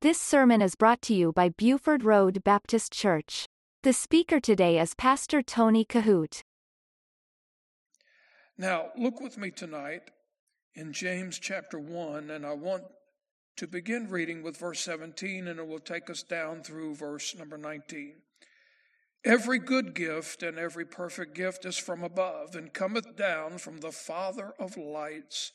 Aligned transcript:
This 0.00 0.20
sermon 0.20 0.62
is 0.62 0.76
brought 0.76 1.02
to 1.02 1.12
you 1.12 1.32
by 1.32 1.48
Buford 1.48 2.04
Road 2.04 2.44
Baptist 2.44 2.92
Church. 2.92 3.48
The 3.82 3.92
speaker 3.92 4.38
today 4.38 4.78
is 4.78 4.94
Pastor 4.94 5.42
Tony 5.42 5.84
Kohout. 5.84 6.44
Now, 8.56 8.90
look 8.96 9.20
with 9.20 9.36
me 9.36 9.50
tonight 9.50 10.02
in 10.72 10.92
James 10.92 11.40
chapter 11.40 11.80
1, 11.80 12.30
and 12.30 12.46
I 12.46 12.52
want 12.52 12.84
to 13.56 13.66
begin 13.66 14.08
reading 14.08 14.44
with 14.44 14.56
verse 14.56 14.78
17, 14.82 15.48
and 15.48 15.58
it 15.58 15.66
will 15.66 15.80
take 15.80 16.08
us 16.08 16.22
down 16.22 16.62
through 16.62 16.94
verse 16.94 17.34
number 17.34 17.58
19. 17.58 18.18
Every 19.24 19.58
good 19.58 19.96
gift 19.96 20.44
and 20.44 20.60
every 20.60 20.84
perfect 20.84 21.34
gift 21.34 21.64
is 21.64 21.76
from 21.76 22.04
above, 22.04 22.54
and 22.54 22.72
cometh 22.72 23.16
down 23.16 23.58
from 23.58 23.78
the 23.78 23.90
Father 23.90 24.52
of 24.60 24.76
lights, 24.76 25.50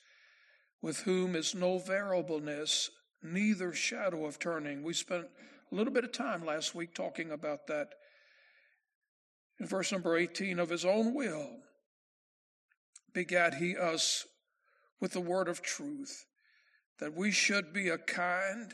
with 0.81 1.03
whom 1.03 1.33
is 1.33 1.55
no 1.55 1.77
variableness, 1.77 2.89
neither 3.23 3.73
shadow 3.73 4.25
of 4.25 4.39
turning. 4.39 4.83
We 4.83 4.93
spent 4.93 5.25
a 5.71 5.75
little 5.75 5.93
bit 5.93 6.03
of 6.03 6.11
time 6.11 6.45
last 6.45 6.75
week 6.75 6.93
talking 6.93 7.31
about 7.31 7.67
that. 7.67 7.89
In 9.59 9.67
verse 9.67 9.91
number 9.91 10.17
18, 10.17 10.59
of 10.59 10.69
his 10.69 10.85
own 10.85 11.13
will 11.13 11.57
begat 13.13 13.55
he 13.55 13.77
us 13.77 14.25
with 14.99 15.13
the 15.13 15.21
word 15.21 15.47
of 15.47 15.61
truth 15.61 16.25
that 16.99 17.13
we 17.13 17.31
should 17.31 17.73
be 17.73 17.89
a 17.89 17.97
kind 17.97 18.73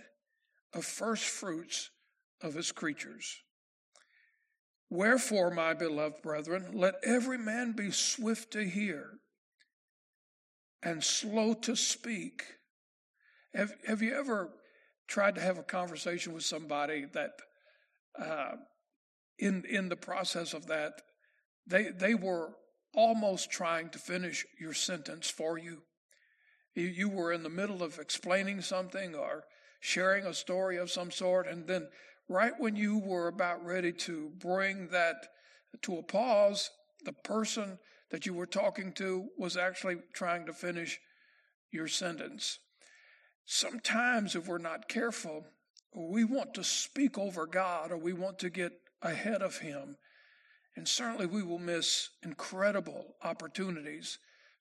of 0.74 0.86
first 0.86 1.26
fruits 1.26 1.90
of 2.42 2.54
his 2.54 2.72
creatures. 2.72 3.42
Wherefore, 4.90 5.52
my 5.52 5.74
beloved 5.74 6.22
brethren, 6.22 6.72
let 6.74 6.96
every 7.04 7.38
man 7.38 7.74
be 7.74 7.92
swift 7.92 8.52
to 8.54 8.68
hear 8.68 9.20
and 10.82 11.04
slow 11.04 11.54
to 11.54 11.76
speak. 11.76 12.44
Have, 13.54 13.74
have 13.88 14.02
you 14.02 14.14
ever 14.14 14.50
tried 15.08 15.36
to 15.36 15.42
have 15.42 15.58
a 15.58 15.64
conversation 15.64 16.34
with 16.34 16.44
somebody 16.44 17.06
that, 17.14 17.32
uh, 18.20 18.52
in, 19.40 19.64
in 19.70 19.90
the 19.90 19.96
process 19.96 20.54
of 20.54 20.68
that, 20.68 21.02
they, 21.66 21.90
they 21.90 22.14
were 22.14 22.54
almost 22.94 23.50
trying 23.50 23.90
to 23.90 24.00
finish 24.00 24.46
your 24.60 24.74
sentence 24.74 25.30
for 25.30 25.58
you? 25.58 25.82
You 26.76 27.10
were 27.10 27.34
in 27.34 27.44
the 27.44 27.50
middle 27.50 27.82
of 27.82 28.00
explaining 28.00 28.62
something 28.62 29.16
or 29.16 29.46
sharing 29.80 30.26
a 30.26 30.34
story 30.34 30.78
of 30.78 30.92
some 30.92 31.12
sort, 31.12 31.48
and 31.48 31.68
then 31.68 31.88
right 32.28 32.54
when 32.58 32.76
you 32.76 33.00
were 33.00 33.28
about 33.28 33.66
ready 33.66 33.92
to 33.92 34.32
bring 34.40 34.90
that 34.90 35.16
to 35.82 35.98
a 35.98 36.04
pause, 36.04 36.70
the 37.04 37.14
person 37.14 37.80
that 38.12 38.26
you 38.26 38.34
were 38.34 38.46
talking 38.46 38.92
to 38.94 39.30
was 39.38 39.58
actually 39.58 39.98
trying 40.14 40.46
to 40.46 40.54
finish 40.54 41.00
your 41.72 41.88
sentence. 41.88 42.60
Sometimes, 43.52 44.36
if 44.36 44.48
we're 44.48 44.60
not 44.60 44.88
careful, 44.88 45.44
we 45.92 46.24
want 46.24 46.54
to 46.54 46.64
speak 46.64 47.18
over 47.18 47.48
God 47.48 47.92
or 47.92 47.98
we 47.98 48.14
want 48.14 48.38
to 48.40 48.52
get 48.52 48.74
ahead 49.02 49.42
of 49.42 49.58
Him. 49.58 49.98
And 50.76 50.88
certainly 50.88 51.26
we 51.26 51.42
will 51.42 51.58
miss 51.58 52.10
incredible 52.22 53.16
opportunities 53.24 54.20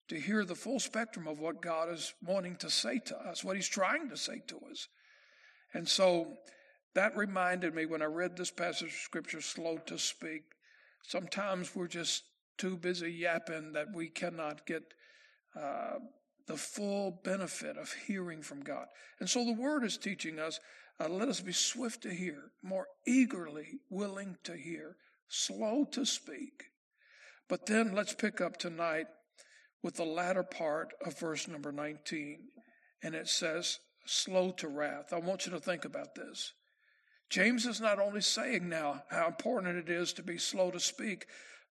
to 0.09 0.19
hear 0.19 0.43
the 0.43 0.55
full 0.55 0.81
spectrum 0.81 1.29
of 1.29 1.39
what 1.39 1.61
God 1.61 1.91
is 1.93 2.15
wanting 2.23 2.57
to 2.57 2.71
say 2.71 2.99
to 3.01 3.17
us, 3.29 3.45
what 3.45 3.57
He's 3.57 3.69
trying 3.69 4.09
to 4.09 4.17
say 4.17 4.41
to 4.47 4.57
us. 4.71 4.89
And 5.75 5.87
so 5.87 6.39
that 6.95 7.15
reminded 7.15 7.75
me 7.75 7.85
when 7.85 8.01
I 8.01 8.07
read 8.07 8.39
this 8.39 8.51
passage 8.51 8.89
of 8.89 8.95
Scripture, 8.95 9.43
slow 9.43 9.77
to 9.85 9.99
speak. 9.99 10.45
Sometimes 11.03 11.77
we're 11.77 11.89
just 11.89 12.23
too 12.57 12.79
busy 12.79 13.13
yapping 13.13 13.75
that 13.75 13.89
we 13.95 14.09
cannot 14.09 14.65
get 14.65 14.83
uh, 15.55 15.99
the 16.49 16.57
full 16.57 17.21
benefit 17.23 17.77
of 17.77 17.93
hearing 17.93 18.43
from 18.43 18.61
God. 18.63 18.87
And 19.21 19.31
so 19.31 19.45
the 19.45 19.53
Word 19.53 19.85
is 19.85 19.97
teaching 19.97 20.39
us 20.39 20.59
uh, 21.01 21.09
let 21.09 21.29
us 21.29 21.41
be 21.41 21.53
swift 21.53 22.03
to 22.03 22.13
hear, 22.13 22.51
more 22.61 22.89
eagerly 23.07 23.79
willing 23.89 24.37
to 24.43 24.57
hear, 24.57 24.97
slow 25.29 25.85
to 25.93 26.05
speak. 26.05 26.65
But 27.49 27.67
then 27.67 27.95
let's 27.95 28.15
pick 28.15 28.41
up 28.41 28.57
tonight 28.57 29.07
with 29.83 29.95
the 29.95 30.05
latter 30.05 30.43
part 30.43 30.93
of 31.05 31.19
verse 31.19 31.47
number 31.47 31.71
19. 31.71 32.41
And 33.03 33.15
it 33.15 33.29
says, 33.29 33.79
slow 34.07 34.51
to 34.53 34.67
wrath. 34.67 35.13
I 35.13 35.19
want 35.19 35.47
you 35.47 35.53
to 35.53 35.61
think 35.61 35.85
about 35.85 36.17
this. 36.17 36.53
James 37.31 37.65
is 37.67 37.81
not 37.81 38.01
only 38.01 38.23
saying 38.23 38.69
now 38.69 39.05
how 39.11 39.29
important 39.29 39.77
it 39.77 39.89
is 39.89 40.13
to 40.15 40.23
be 40.23 40.39
slow 40.39 40.71
to 40.73 40.81
speak, 40.81 41.27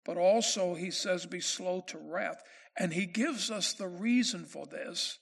but 0.06 0.18
also 0.18 0.74
he 0.74 0.90
says 0.90 1.26
be 1.26 1.42
slow 1.42 1.84
to 1.88 1.98
wrath. 1.98 2.42
And 2.80 2.94
he 2.94 3.06
gives 3.06 3.50
us 3.50 3.74
the 3.74 3.88
reason 3.88 4.46
for 4.46 4.66
this 4.66 5.20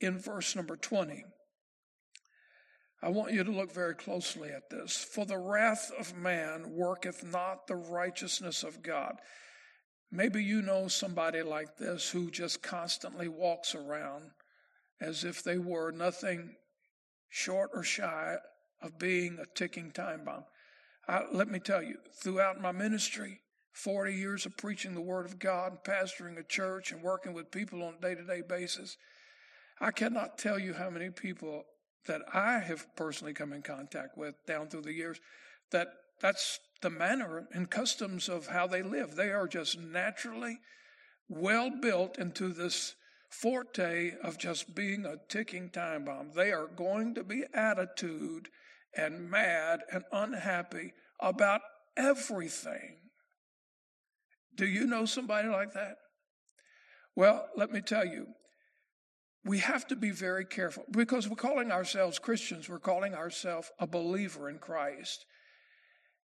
in 0.00 0.18
verse 0.18 0.54
number 0.54 0.76
20. 0.76 1.24
I 3.02 3.08
want 3.08 3.32
you 3.32 3.44
to 3.44 3.50
look 3.50 3.72
very 3.72 3.94
closely 3.94 4.50
at 4.50 4.70
this. 4.70 4.96
For 4.96 5.26
the 5.26 5.38
wrath 5.38 5.90
of 5.98 6.16
man 6.16 6.70
worketh 6.70 7.24
not 7.24 7.66
the 7.66 7.76
righteousness 7.76 8.62
of 8.62 8.82
God. 8.82 9.16
Maybe 10.10 10.42
you 10.42 10.62
know 10.62 10.88
somebody 10.88 11.42
like 11.42 11.76
this 11.76 12.08
who 12.08 12.30
just 12.30 12.62
constantly 12.62 13.28
walks 13.28 13.74
around 13.74 14.30
as 15.00 15.24
if 15.24 15.42
they 15.42 15.58
were 15.58 15.90
nothing 15.90 16.56
short 17.28 17.70
or 17.74 17.82
shy 17.82 18.36
of 18.80 18.98
being 18.98 19.38
a 19.38 19.54
ticking 19.54 19.90
time 19.90 20.24
bomb. 20.24 20.44
I, 21.08 21.24
let 21.32 21.48
me 21.48 21.58
tell 21.58 21.82
you, 21.82 21.98
throughout 22.22 22.60
my 22.60 22.72
ministry, 22.72 23.40
40 23.76 24.14
years 24.14 24.46
of 24.46 24.56
preaching 24.56 24.94
the 24.94 25.00
Word 25.02 25.26
of 25.26 25.38
God, 25.38 25.72
and 25.72 25.84
pastoring 25.84 26.38
a 26.38 26.42
church, 26.42 26.92
and 26.92 27.02
working 27.02 27.34
with 27.34 27.50
people 27.50 27.82
on 27.82 27.94
a 27.98 28.00
day 28.00 28.14
to 28.14 28.24
day 28.24 28.42
basis, 28.46 28.96
I 29.80 29.90
cannot 29.90 30.38
tell 30.38 30.58
you 30.58 30.72
how 30.72 30.88
many 30.88 31.10
people 31.10 31.64
that 32.06 32.22
I 32.32 32.60
have 32.60 32.86
personally 32.96 33.34
come 33.34 33.52
in 33.52 33.62
contact 33.62 34.16
with 34.16 34.34
down 34.46 34.68
through 34.68 34.82
the 34.82 34.94
years 34.94 35.20
that 35.72 35.88
that's 36.20 36.58
the 36.80 36.88
manner 36.88 37.46
and 37.52 37.68
customs 37.68 38.28
of 38.30 38.46
how 38.46 38.66
they 38.66 38.82
live. 38.82 39.14
They 39.14 39.30
are 39.30 39.46
just 39.46 39.78
naturally 39.78 40.58
well 41.28 41.70
built 41.70 42.18
into 42.18 42.48
this 42.48 42.94
forte 43.28 44.12
of 44.22 44.38
just 44.38 44.74
being 44.74 45.04
a 45.04 45.16
ticking 45.28 45.68
time 45.68 46.06
bomb. 46.06 46.30
They 46.34 46.52
are 46.52 46.68
going 46.68 47.14
to 47.16 47.24
be 47.24 47.44
attitude 47.52 48.48
and 48.96 49.30
mad 49.30 49.80
and 49.92 50.04
unhappy 50.12 50.94
about 51.20 51.60
everything. 51.96 53.05
Do 54.56 54.66
you 54.66 54.86
know 54.86 55.04
somebody 55.04 55.48
like 55.48 55.72
that? 55.74 55.96
Well, 57.14 57.46
let 57.56 57.70
me 57.70 57.80
tell 57.80 58.06
you, 58.06 58.26
we 59.44 59.58
have 59.58 59.86
to 59.88 59.96
be 59.96 60.10
very 60.10 60.44
careful 60.44 60.84
because 60.90 61.28
we're 61.28 61.36
calling 61.36 61.70
ourselves 61.70 62.18
Christians, 62.18 62.68
we're 62.68 62.78
calling 62.78 63.14
ourselves 63.14 63.70
a 63.78 63.86
believer 63.86 64.50
in 64.50 64.58
Christ. 64.58 65.24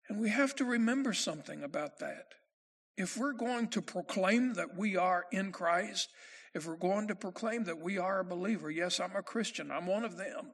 And 0.09 0.19
we 0.19 0.30
have 0.30 0.56
to 0.56 0.66
remember 0.66 1.14
something 1.14 1.64
about 1.64 2.00
that. 2.00 2.25
If 2.97 3.18
we're 3.18 3.34
going 3.34 3.69
to 3.69 3.81
proclaim 3.81 4.56
that 4.56 4.75
we 4.75 4.98
are 4.98 5.25
in 5.31 5.52
Christ, 5.52 6.09
if 6.53 6.68
we're 6.68 6.75
going 6.75 7.08
to 7.08 7.16
proclaim 7.16 7.63
that 7.66 7.80
we 7.80 7.98
are 7.98 8.19
a 8.19 8.25
believer, 8.25 8.69
yes, 8.69 9.00
I'm 9.00 9.16
a 9.16 9.22
Christian, 9.22 9.72
I'm 9.72 9.86
one 9.86 10.03
of 10.03 10.18
them, 10.18 10.52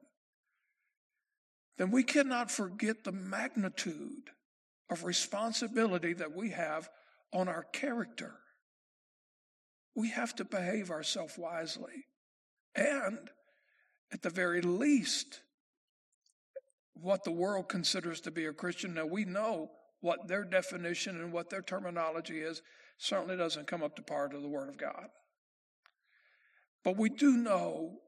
then 1.78 1.90
we 1.92 2.04
cannot 2.04 2.52
forget 2.52 3.04
the 3.04 3.12
magnitude 3.12 4.30
of 4.90 5.04
responsibility 5.04 6.14
that 6.14 6.36
we 6.36 6.52
have 6.52 6.90
on 7.34 7.48
our 7.48 7.64
character. 7.64 8.36
We 9.96 10.10
have 10.10 10.36
to 10.36 10.46
behave 10.46 10.92
ourselves 10.92 11.38
wisely. 11.38 12.06
And 12.76 13.30
at 14.12 14.22
the 14.22 14.30
very 14.30 14.62
least, 14.62 15.42
what 16.94 17.24
the 17.24 17.32
world 17.32 17.70
considers 17.70 18.22
to 18.22 18.32
be 18.32 18.46
a 18.46 18.54
Christian. 18.54 18.94
Now, 18.94 19.06
we 19.06 19.26
know 19.26 19.72
what 20.02 20.28
their 20.28 20.44
definition 20.44 21.20
and 21.22 21.34
what 21.34 21.50
their 21.50 21.62
terminology 21.62 22.40
is, 22.40 22.62
certainly 22.98 23.38
doesn't 23.38 23.68
come 23.68 23.84
up 23.84 23.96
to 23.96 24.02
par 24.02 24.28
to 24.28 24.40
the 24.40 24.48
Word 24.48 24.70
of 24.70 24.78
God. 24.78 25.08
But 26.84 26.98
we 26.98 27.10
do 27.10 27.38
know 27.38 28.00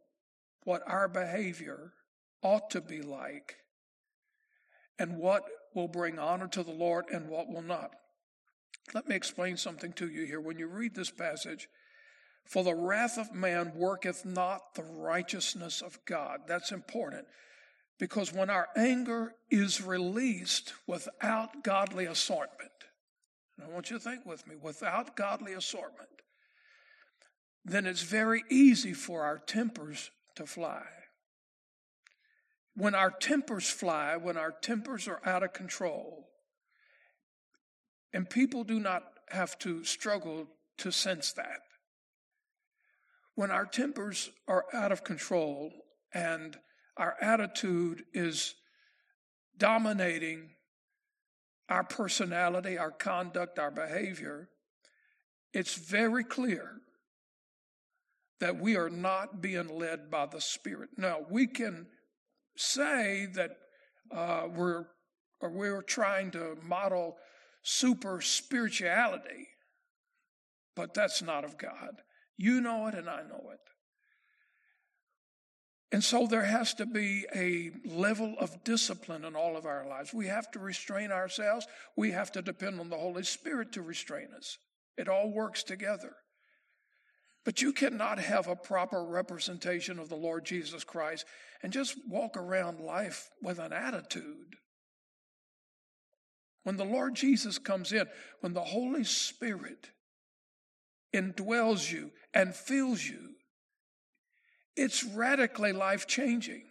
what 0.63 0.83
our 0.87 1.07
behavior 1.07 1.93
ought 2.41 2.69
to 2.71 2.81
be 2.81 3.01
like 3.01 3.55
and 4.97 5.17
what 5.17 5.43
will 5.75 5.87
bring 5.87 6.19
honor 6.19 6.47
to 6.47 6.63
the 6.63 6.71
Lord 6.71 7.05
and 7.11 7.29
what 7.29 7.49
will 7.49 7.61
not. 7.61 7.91
Let 8.93 9.07
me 9.07 9.15
explain 9.15 9.57
something 9.57 9.93
to 9.93 10.09
you 10.09 10.25
here. 10.25 10.39
When 10.39 10.57
you 10.57 10.67
read 10.67 10.95
this 10.95 11.11
passage, 11.11 11.67
for 12.45 12.63
the 12.63 12.73
wrath 12.73 13.19
of 13.19 13.33
man 13.33 13.73
worketh 13.75 14.25
not 14.25 14.73
the 14.73 14.83
righteousness 14.83 15.81
of 15.81 15.99
God. 16.05 16.41
That's 16.47 16.71
important. 16.71 17.27
Because 17.99 18.33
when 18.33 18.49
our 18.49 18.69
anger 18.75 19.35
is 19.51 19.83
released 19.83 20.73
without 20.87 21.63
godly 21.63 22.05
assortment, 22.05 22.71
I 23.63 23.67
want 23.67 23.91
you 23.91 23.97
to 23.97 24.03
think 24.03 24.25
with 24.25 24.47
me, 24.47 24.55
without 24.59 25.15
godly 25.15 25.53
assortment, 25.53 26.09
then 27.65 27.85
it's 27.85 28.01
very 28.01 28.43
easy 28.49 28.93
for 28.93 29.23
our 29.23 29.37
tempers 29.37 30.09
to 30.35 30.45
fly. 30.45 30.83
When 32.75 32.95
our 32.95 33.11
tempers 33.11 33.69
fly, 33.69 34.15
when 34.15 34.37
our 34.37 34.51
tempers 34.51 35.07
are 35.07 35.21
out 35.25 35.43
of 35.43 35.51
control, 35.51 36.28
and 38.13 38.29
people 38.29 38.63
do 38.63 38.79
not 38.79 39.03
have 39.29 39.57
to 39.59 39.83
struggle 39.83 40.47
to 40.79 40.91
sense 40.91 41.33
that. 41.33 41.59
When 43.35 43.51
our 43.51 43.65
tempers 43.65 44.29
are 44.47 44.65
out 44.73 44.91
of 44.91 45.03
control 45.03 45.71
and 46.13 46.57
our 46.97 47.15
attitude 47.21 48.03
is 48.13 48.55
dominating 49.57 50.49
our 51.69 51.83
personality, 51.83 52.77
our 52.77 52.91
conduct, 52.91 53.59
our 53.59 53.71
behavior, 53.71 54.49
it's 55.53 55.75
very 55.75 56.23
clear 56.23 56.81
that 58.39 58.59
we 58.59 58.75
are 58.75 58.89
not 58.89 59.41
being 59.41 59.67
led 59.67 60.09
by 60.09 60.25
the 60.25 60.41
Spirit. 60.41 60.89
Now, 60.97 61.19
we 61.29 61.47
can 61.47 61.87
say 62.55 63.27
that 63.35 63.51
uh, 64.11 64.47
we're 64.53 64.85
or 65.41 65.49
we're 65.49 65.81
trying 65.81 66.31
to 66.31 66.57
model 66.63 67.15
super 67.69 68.19
spirituality, 68.19 69.47
but 70.75 70.95
that's 70.95 71.21
not 71.21 71.45
of 71.45 71.57
God. 71.57 72.01
You 72.35 72.61
know 72.61 72.87
it, 72.87 72.95
and 72.95 73.07
I 73.07 73.21
know 73.21 73.49
it. 73.51 73.59
And 75.91 76.03
so 76.03 76.25
there 76.25 76.45
has 76.45 76.73
to 76.75 76.85
be 76.85 77.25
a 77.35 77.71
level 77.85 78.35
of 78.39 78.63
discipline 78.63 79.23
in 79.23 79.35
all 79.35 79.55
of 79.55 79.65
our 79.65 79.87
lives. 79.87 80.13
We 80.13 80.27
have 80.27 80.49
to 80.51 80.59
restrain 80.59 81.11
ourselves. 81.11 81.67
We 81.95 82.11
have 82.11 82.31
to 82.33 82.41
depend 82.41 82.79
on 82.79 82.89
the 82.89 82.97
Holy 82.97 83.23
Spirit 83.23 83.71
to 83.73 83.81
restrain 83.81 84.29
us. 84.35 84.57
It 84.97 85.07
all 85.07 85.31
works 85.31 85.63
together. 85.63 86.15
But 87.45 87.61
you 87.61 87.71
cannot 87.71 88.19
have 88.19 88.47
a 88.47 88.55
proper 88.55 89.03
representation 89.03 89.99
of 89.99 90.09
the 90.09 90.15
Lord 90.15 90.45
Jesus 90.45 90.83
Christ 90.83 91.25
and 91.63 91.71
just 91.71 91.95
walk 92.07 92.35
around 92.35 92.79
life 92.79 93.29
with 93.41 93.59
an 93.59 93.73
attitude. 93.73 94.55
When 96.63 96.77
the 96.77 96.85
Lord 96.85 97.15
Jesus 97.15 97.57
comes 97.57 97.91
in, 97.91 98.05
when 98.41 98.53
the 98.53 98.63
Holy 98.63 99.03
Spirit 99.03 99.91
indwells 101.15 101.91
you 101.91 102.11
and 102.33 102.53
fills 102.53 103.03
you, 103.03 103.35
it's 104.75 105.03
radically 105.03 105.73
life 105.73 106.07
changing. 106.07 106.63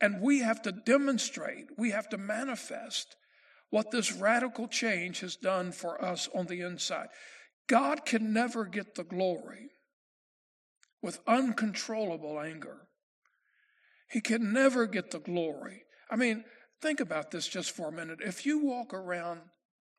And 0.00 0.20
we 0.20 0.40
have 0.40 0.62
to 0.62 0.72
demonstrate, 0.72 1.66
we 1.78 1.90
have 1.90 2.08
to 2.08 2.18
manifest 2.18 3.14
what 3.70 3.90
this 3.90 4.12
radical 4.12 4.68
change 4.68 5.20
has 5.20 5.36
done 5.36 5.72
for 5.72 6.04
us 6.04 6.28
on 6.34 6.46
the 6.46 6.60
inside. 6.60 7.08
God 7.68 8.04
can 8.04 8.32
never 8.32 8.64
get 8.64 8.96
the 8.96 9.04
glory 9.04 9.70
with 11.02 11.20
uncontrollable 11.26 12.40
anger. 12.40 12.88
He 14.10 14.20
can 14.20 14.52
never 14.52 14.86
get 14.86 15.10
the 15.10 15.20
glory. 15.20 15.84
I 16.10 16.16
mean, 16.16 16.44
think 16.82 17.00
about 17.00 17.30
this 17.30 17.48
just 17.48 17.70
for 17.70 17.88
a 17.88 17.92
minute. 17.92 18.18
If 18.20 18.44
you 18.44 18.58
walk 18.58 18.92
around 18.92 19.40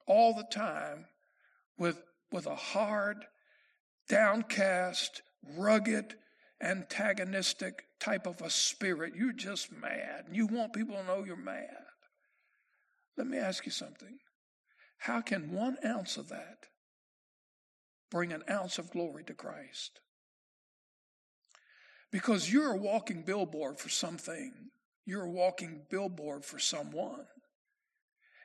all 0.06 0.34
the 0.34 0.44
time 0.44 1.06
with, 1.78 2.02
with 2.32 2.46
a 2.46 2.56
hard, 2.56 3.26
downcast, 4.10 5.22
rugged, 5.58 6.16
antagonistic 6.62 7.86
type 8.00 8.26
of 8.26 8.42
a 8.42 8.50
spirit. 8.50 9.14
You're 9.16 9.34
just 9.34 9.72
mad. 9.72 10.26
and 10.28 10.36
You 10.36 10.48
want 10.48 10.74
people 10.74 10.96
to 10.96 11.04
know 11.04 11.24
you're 11.24 11.36
mad. 11.36 11.68
Let 13.18 13.28
me 13.28 13.38
ask 13.38 13.66
you 13.66 13.72
something. 13.72 14.18
How 14.98 15.22
can 15.22 15.52
one 15.52 15.78
ounce 15.86 16.18
of 16.18 16.30
that 16.30 16.68
bring 18.10 18.32
an 18.32 18.44
ounce 18.50 18.78
of 18.78 18.92
glory 18.92 19.24
to 19.26 19.34
Christ? 19.34 20.00
Because 22.12 22.52
you're 22.52 22.74
a 22.74 22.78
walking 22.78 23.24
billboard 23.24 23.80
for 23.80 23.90
something. 23.90 24.54
You're 25.06 25.26
a 25.26 25.30
walking 25.30 25.82
billboard 25.90 26.46
for 26.46 26.60
someone. 26.60 27.26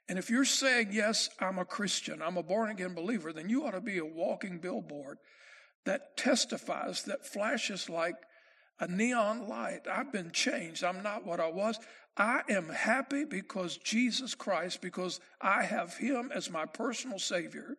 And 0.08 0.18
if 0.18 0.30
you're 0.30 0.44
saying, 0.44 0.88
Yes, 0.92 1.28
I'm 1.38 1.58
a 1.58 1.64
Christian, 1.64 2.22
I'm 2.22 2.36
a 2.36 2.42
born 2.42 2.70
again 2.70 2.94
believer, 2.94 3.32
then 3.32 3.48
you 3.48 3.66
ought 3.66 3.72
to 3.72 3.80
be 3.80 3.98
a 3.98 4.04
walking 4.04 4.58
billboard 4.58 5.18
that 5.84 6.16
testifies, 6.16 7.04
that 7.04 7.26
flashes 7.26 7.88
like 7.88 8.16
a 8.80 8.88
neon 8.88 9.48
light. 9.48 9.80
I've 9.90 10.12
been 10.12 10.30
changed. 10.30 10.84
I'm 10.84 11.02
not 11.02 11.26
what 11.26 11.40
I 11.40 11.50
was. 11.50 11.78
I 12.16 12.42
am 12.48 12.68
happy 12.68 13.24
because 13.24 13.76
Jesus 13.78 14.34
Christ, 14.34 14.80
because 14.80 15.20
I 15.40 15.64
have 15.64 15.96
Him 15.96 16.30
as 16.34 16.50
my 16.50 16.66
personal 16.66 17.18
Savior, 17.18 17.76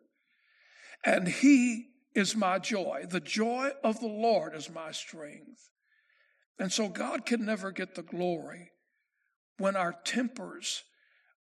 and 1.05 1.27
He 1.27 1.87
is 2.15 2.35
my 2.35 2.59
joy. 2.59 3.05
The 3.09 3.19
joy 3.19 3.71
of 3.83 3.99
the 3.99 4.07
Lord 4.07 4.55
is 4.55 4.69
my 4.69 4.91
strength. 4.91 5.69
And 6.59 6.71
so 6.71 6.89
God 6.89 7.25
can 7.25 7.45
never 7.45 7.71
get 7.71 7.95
the 7.95 8.03
glory 8.03 8.71
when 9.57 9.75
our 9.75 9.93
tempers 10.03 10.83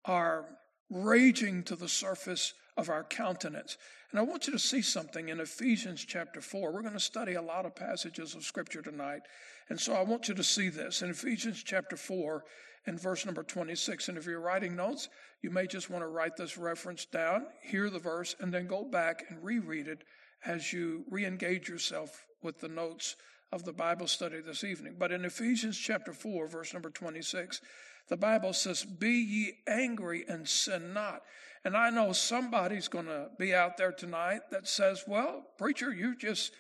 are 0.05 0.47
raging 0.91 1.65
to 1.65 1.77
the 1.77 1.89
surface 1.89 2.55
of 2.77 2.89
our 2.89 3.05
countenance. 3.05 3.77
And 4.11 4.21
I 4.21 4.23
want 4.23 4.47
you 4.47 4.53
to 4.53 4.59
see 4.59 4.81
something 4.81 5.29
in 5.29 5.41
Ephesians 5.41 6.05
chapter 6.05 6.41
4. 6.41 6.73
We're 6.73 6.83
going 6.83 6.95
to 6.95 7.01
study 7.01 7.35
a 7.35 7.43
lot 7.43 7.67
of 7.67 7.75
passages 7.75 8.35
of 8.35 8.45
Scripture 8.45 8.81
tonight. 8.81 9.23
And 9.69 9.79
so 9.79 9.93
I 9.93 10.03
want 10.03 10.29
you 10.29 10.35
to 10.35 10.45
see 10.45 10.71
this 10.71 11.03
in 11.03 11.11
Ephesians 11.11 11.63
chapter 11.63 11.97
4 11.97 12.45
and 12.87 12.99
verse 12.99 13.27
number 13.27 13.43
26. 13.43 14.09
And 14.09 14.17
if 14.17 14.25
you're 14.25 14.41
writing 14.41 14.77
notes, 14.77 15.09
you 15.43 15.51
may 15.51 15.67
just 15.67 15.91
want 15.91 16.03
to 16.03 16.09
write 16.09 16.37
this 16.37 16.57
reference 16.57 17.05
down, 17.05 17.47
hear 17.63 17.91
the 17.91 17.99
verse, 17.99 18.35
and 18.41 18.55
then 18.55 18.67
go 18.67 18.85
back 18.85 19.25
and 19.29 19.45
reread 19.45 19.89
it 19.89 20.05
as 20.47 20.73
you 20.73 21.05
re 21.11 21.27
engage 21.27 21.69
yourself 21.69 22.25
with 22.43 22.61
the 22.61 22.69
notes 22.69 23.17
of 23.53 23.65
the 23.65 23.73
Bible 23.73 24.07
study 24.07 24.41
this 24.41 24.65
evening. 24.65 24.97
But 24.99 25.13
in 25.13 25.25
Ephesians 25.25 25.79
chapter 25.79 26.13
4, 26.13 26.49
verse 26.49 26.73
number 26.73 26.91
26, 26.91 27.61
the 28.09 28.17
Bible 28.17 28.53
says, 28.53 28.85
Be 28.85 29.11
ye 29.11 29.53
angry 29.67 30.25
and 30.29 30.49
sin 30.49 30.93
not. 30.93 31.23
And 31.65 31.77
I 31.77 31.91
know 31.91 32.13
somebody's 32.13 32.89
going 32.89 33.07
to 33.07 33.29
be 33.39 33.55
out 33.55 33.77
there 33.77 33.93
tonight 33.93 34.41
that 34.51 34.69
says, 34.69 35.05
well, 35.07 35.45
preacher, 35.59 35.93
you're 35.93 36.15
just 36.15 36.53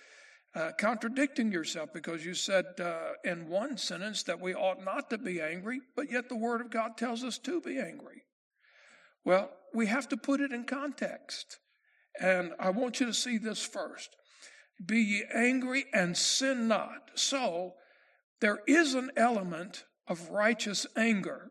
uh, 0.55 0.73
contradicting 0.79 1.52
yourself 1.52 1.90
because 1.93 2.25
you 2.25 2.35
said 2.35 2.64
uh, 2.81 3.12
in 3.25 3.49
one 3.49 3.76
sentence 3.76 4.23
that 4.25 4.41
we 4.41 4.55
ought 4.55 4.84
not 4.84 5.08
to 5.11 5.19
be 5.19 5.41
angry, 5.41 5.81
but 5.94 6.11
yet 6.11 6.29
the 6.29 6.37
Word 6.37 6.61
of 6.61 6.70
God 6.70 6.96
tells 6.96 7.23
us 7.23 7.38
to 7.38 7.61
be 7.61 7.79
angry. 7.79 8.23
Well, 9.25 9.50
we 9.75 9.87
have 9.87 10.08
to 10.08 10.17
put 10.17 10.41
it 10.41 10.52
in 10.52 10.64
context. 10.64 11.58
And 12.20 12.52
I 12.58 12.70
want 12.70 12.99
you 12.99 13.06
to 13.06 13.14
see 13.14 13.38
this 13.38 13.62
first. 13.62 14.11
Be 14.85 15.01
ye 15.01 15.25
angry 15.35 15.87
and 15.93 16.17
sin 16.17 16.69
not. 16.69 17.11
So, 17.15 17.75
there 18.41 18.61
is 18.67 18.95
an 18.95 19.11
element 19.17 19.85
of 20.07 20.31
righteous 20.31 20.87
anger 20.97 21.51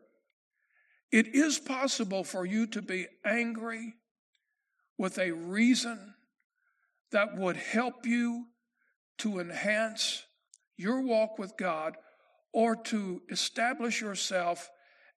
it 1.10 1.34
is 1.34 1.58
possible 1.58 2.22
for 2.22 2.44
you 2.44 2.66
to 2.68 2.82
be 2.82 3.06
angry 3.24 3.94
with 4.98 5.18
a 5.18 5.32
reason 5.32 6.14
that 7.12 7.36
would 7.36 7.56
help 7.56 8.04
you 8.04 8.46
to 9.18 9.38
enhance 9.38 10.24
your 10.76 11.00
walk 11.00 11.38
with 11.38 11.56
God 11.56 11.96
or 12.52 12.76
to 12.76 13.22
establish 13.30 14.00
yourself 14.00 14.68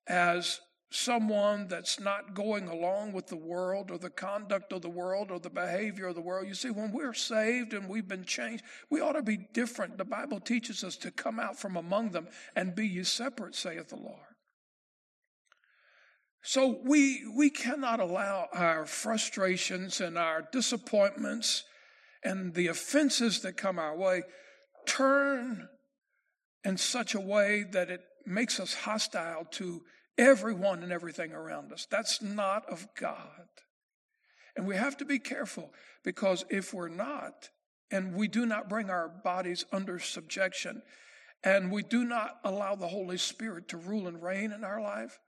as 0.08 0.60
someone 0.94 1.68
that's 1.68 1.98
not 1.98 2.34
going 2.34 2.68
along 2.68 3.12
with 3.12 3.26
the 3.26 3.36
world 3.36 3.90
or 3.90 3.98
the 3.98 4.10
conduct 4.10 4.72
of 4.72 4.82
the 4.82 4.90
world 4.90 5.30
or 5.30 5.40
the 5.40 5.50
behavior 5.50 6.08
of 6.08 6.14
the 6.14 6.20
world. 6.20 6.46
You 6.46 6.54
see, 6.54 6.70
when 6.70 6.92
we're 6.92 7.14
saved 7.14 7.72
and 7.72 7.88
we've 7.88 8.06
been 8.06 8.24
changed, 8.24 8.62
we 8.90 9.00
ought 9.00 9.12
to 9.12 9.22
be 9.22 9.48
different. 9.54 9.96
The 9.96 10.04
Bible 10.04 10.40
teaches 10.40 10.84
us 10.84 10.96
to 10.98 11.10
come 11.10 11.40
out 11.40 11.58
from 11.58 11.76
among 11.76 12.10
them 12.10 12.28
and 12.54 12.74
be 12.74 12.86
ye 12.86 13.04
separate, 13.04 13.54
saith 13.54 13.88
the 13.88 13.96
Lord. 13.96 14.18
So 16.42 16.80
we, 16.84 17.22
we 17.36 17.50
cannot 17.50 18.00
allow 18.00 18.48
our 18.52 18.84
frustrations 18.84 20.00
and 20.00 20.18
our 20.18 20.42
disappointments 20.52 21.64
and 22.24 22.52
the 22.52 22.66
offenses 22.66 23.40
that 23.42 23.56
come 23.56 23.78
our 23.78 23.96
way 23.96 24.22
turn 24.86 25.68
in 26.64 26.76
such 26.76 27.14
a 27.14 27.20
way 27.20 27.64
that 27.70 27.90
it 27.90 28.02
makes 28.26 28.60
us 28.60 28.74
hostile 28.74 29.46
to 29.52 29.82
everyone 30.18 30.82
and 30.82 30.92
everything 30.92 31.32
around 31.32 31.72
us. 31.72 31.86
That's 31.90 32.22
not 32.22 32.68
of 32.70 32.86
God. 32.98 33.48
And 34.56 34.66
we 34.66 34.76
have 34.76 34.96
to 34.98 35.04
be 35.04 35.18
careful 35.18 35.72
because 36.04 36.44
if 36.50 36.74
we're 36.74 36.88
not, 36.88 37.50
and 37.90 38.14
we 38.14 38.28
do 38.28 38.46
not 38.46 38.68
bring 38.68 38.90
our 38.90 39.08
bodies 39.08 39.64
under 39.72 39.98
subjection, 39.98 40.82
and 41.44 41.72
we 41.72 41.82
do 41.82 42.04
not 42.04 42.38
allow 42.44 42.74
the 42.74 42.88
Holy 42.88 43.18
Spirit 43.18 43.68
to 43.68 43.76
rule 43.76 44.06
and 44.06 44.22
reign 44.22 44.52
in 44.52 44.64
our 44.64 44.80
life, 44.80 45.18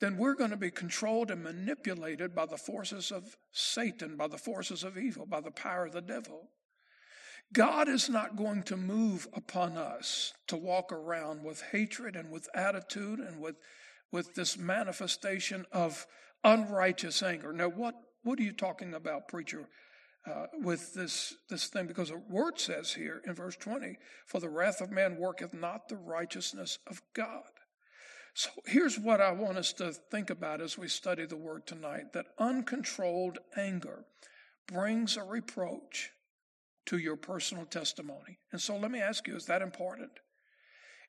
then 0.00 0.16
we're 0.16 0.34
going 0.34 0.50
to 0.50 0.56
be 0.56 0.70
controlled 0.70 1.30
and 1.30 1.42
manipulated 1.42 2.34
by 2.34 2.46
the 2.46 2.56
forces 2.56 3.12
of 3.12 3.36
Satan, 3.52 4.16
by 4.16 4.28
the 4.28 4.38
forces 4.38 4.82
of 4.82 4.96
evil, 4.96 5.26
by 5.26 5.40
the 5.40 5.50
power 5.50 5.86
of 5.86 5.92
the 5.92 6.00
devil. 6.00 6.48
God 7.52 7.88
is 7.88 8.08
not 8.08 8.36
going 8.36 8.62
to 8.64 8.76
move 8.76 9.28
upon 9.34 9.76
us 9.76 10.32
to 10.46 10.56
walk 10.56 10.92
around 10.92 11.44
with 11.44 11.62
hatred 11.72 12.16
and 12.16 12.30
with 12.30 12.48
attitude 12.54 13.18
and 13.18 13.40
with, 13.40 13.56
with 14.12 14.34
this 14.34 14.58
manifestation 14.58 15.66
of 15.72 16.06
unrighteous 16.44 17.22
anger. 17.22 17.52
Now, 17.52 17.68
what, 17.68 17.94
what 18.22 18.38
are 18.38 18.42
you 18.42 18.52
talking 18.52 18.94
about, 18.94 19.28
preacher, 19.28 19.68
uh, 20.26 20.46
with 20.62 20.94
this, 20.94 21.34
this 21.48 21.66
thing? 21.66 21.86
Because 21.86 22.10
the 22.10 22.22
word 22.28 22.58
says 22.58 22.92
here 22.92 23.22
in 23.26 23.34
verse 23.34 23.56
20, 23.56 23.96
For 24.26 24.40
the 24.40 24.48
wrath 24.48 24.80
of 24.80 24.90
man 24.90 25.16
worketh 25.16 25.54
not 25.54 25.88
the 25.88 25.96
righteousness 25.96 26.78
of 26.86 27.02
God. 27.14 27.44
So 28.34 28.50
here's 28.66 28.98
what 28.98 29.20
I 29.20 29.32
want 29.32 29.58
us 29.58 29.72
to 29.74 29.92
think 29.92 30.30
about 30.30 30.60
as 30.60 30.78
we 30.78 30.88
study 30.88 31.26
the 31.26 31.36
word 31.36 31.66
tonight 31.66 32.12
that 32.12 32.26
uncontrolled 32.38 33.38
anger 33.56 34.04
brings 34.66 35.16
a 35.16 35.22
reproach 35.24 36.10
to 36.86 36.98
your 36.98 37.16
personal 37.16 37.66
testimony. 37.66 38.38
And 38.52 38.60
so 38.60 38.76
let 38.76 38.90
me 38.90 39.00
ask 39.00 39.26
you 39.26 39.36
is 39.36 39.46
that 39.46 39.62
important? 39.62 40.10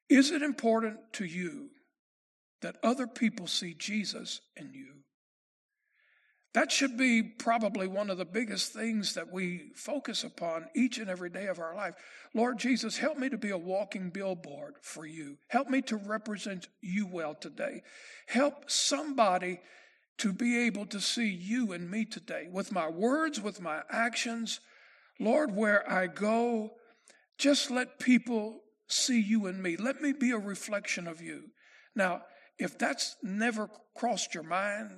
Is 0.09 0.31
it 0.31 0.41
important 0.41 0.97
to 1.13 1.25
you 1.25 1.69
that 2.61 2.77
other 2.83 3.07
people 3.07 3.47
see 3.47 3.73
Jesus 3.73 4.41
in 4.55 4.73
you? 4.73 5.01
That 6.53 6.71
should 6.71 6.97
be 6.97 7.23
probably 7.23 7.87
one 7.87 8.09
of 8.09 8.17
the 8.17 8.25
biggest 8.25 8.73
things 8.73 9.13
that 9.13 9.31
we 9.31 9.71
focus 9.73 10.25
upon 10.25 10.65
each 10.75 10.97
and 10.97 11.09
every 11.09 11.29
day 11.29 11.47
of 11.47 11.59
our 11.59 11.73
life. 11.73 11.93
Lord 12.33 12.59
Jesus, 12.59 12.97
help 12.97 13.17
me 13.17 13.29
to 13.29 13.37
be 13.37 13.51
a 13.51 13.57
walking 13.57 14.09
billboard 14.09 14.75
for 14.81 15.05
you. 15.05 15.37
Help 15.47 15.69
me 15.69 15.81
to 15.83 15.95
represent 15.95 16.67
you 16.81 17.07
well 17.07 17.35
today. 17.35 17.83
Help 18.27 18.69
somebody 18.69 19.61
to 20.17 20.33
be 20.33 20.65
able 20.65 20.85
to 20.87 20.99
see 20.99 21.29
you 21.29 21.71
and 21.71 21.89
me 21.89 22.03
today 22.03 22.47
with 22.51 22.71
my 22.71 22.89
words, 22.89 23.39
with 23.39 23.61
my 23.61 23.81
actions. 23.89 24.59
Lord, 25.21 25.55
where 25.55 25.89
I 25.89 26.07
go, 26.07 26.71
just 27.37 27.71
let 27.71 27.97
people 27.97 28.59
see 28.87 29.21
you 29.21 29.47
and 29.47 29.63
me. 29.63 29.77
Let 29.77 30.01
me 30.01 30.11
be 30.11 30.31
a 30.31 30.37
reflection 30.37 31.07
of 31.07 31.21
you. 31.21 31.45
Now, 31.95 32.23
if 32.61 32.77
that's 32.77 33.15
never 33.23 33.69
crossed 33.95 34.33
your 34.33 34.43
mind, 34.43 34.91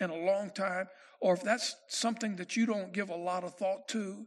in 0.00 0.10
a 0.10 0.16
long 0.16 0.50
time, 0.50 0.88
or 1.20 1.34
if 1.34 1.42
that's 1.42 1.76
something 1.88 2.36
that 2.36 2.56
you 2.56 2.66
don't 2.66 2.92
give 2.92 3.10
a 3.10 3.16
lot 3.16 3.44
of 3.44 3.54
thought 3.54 3.88
to, 3.88 4.26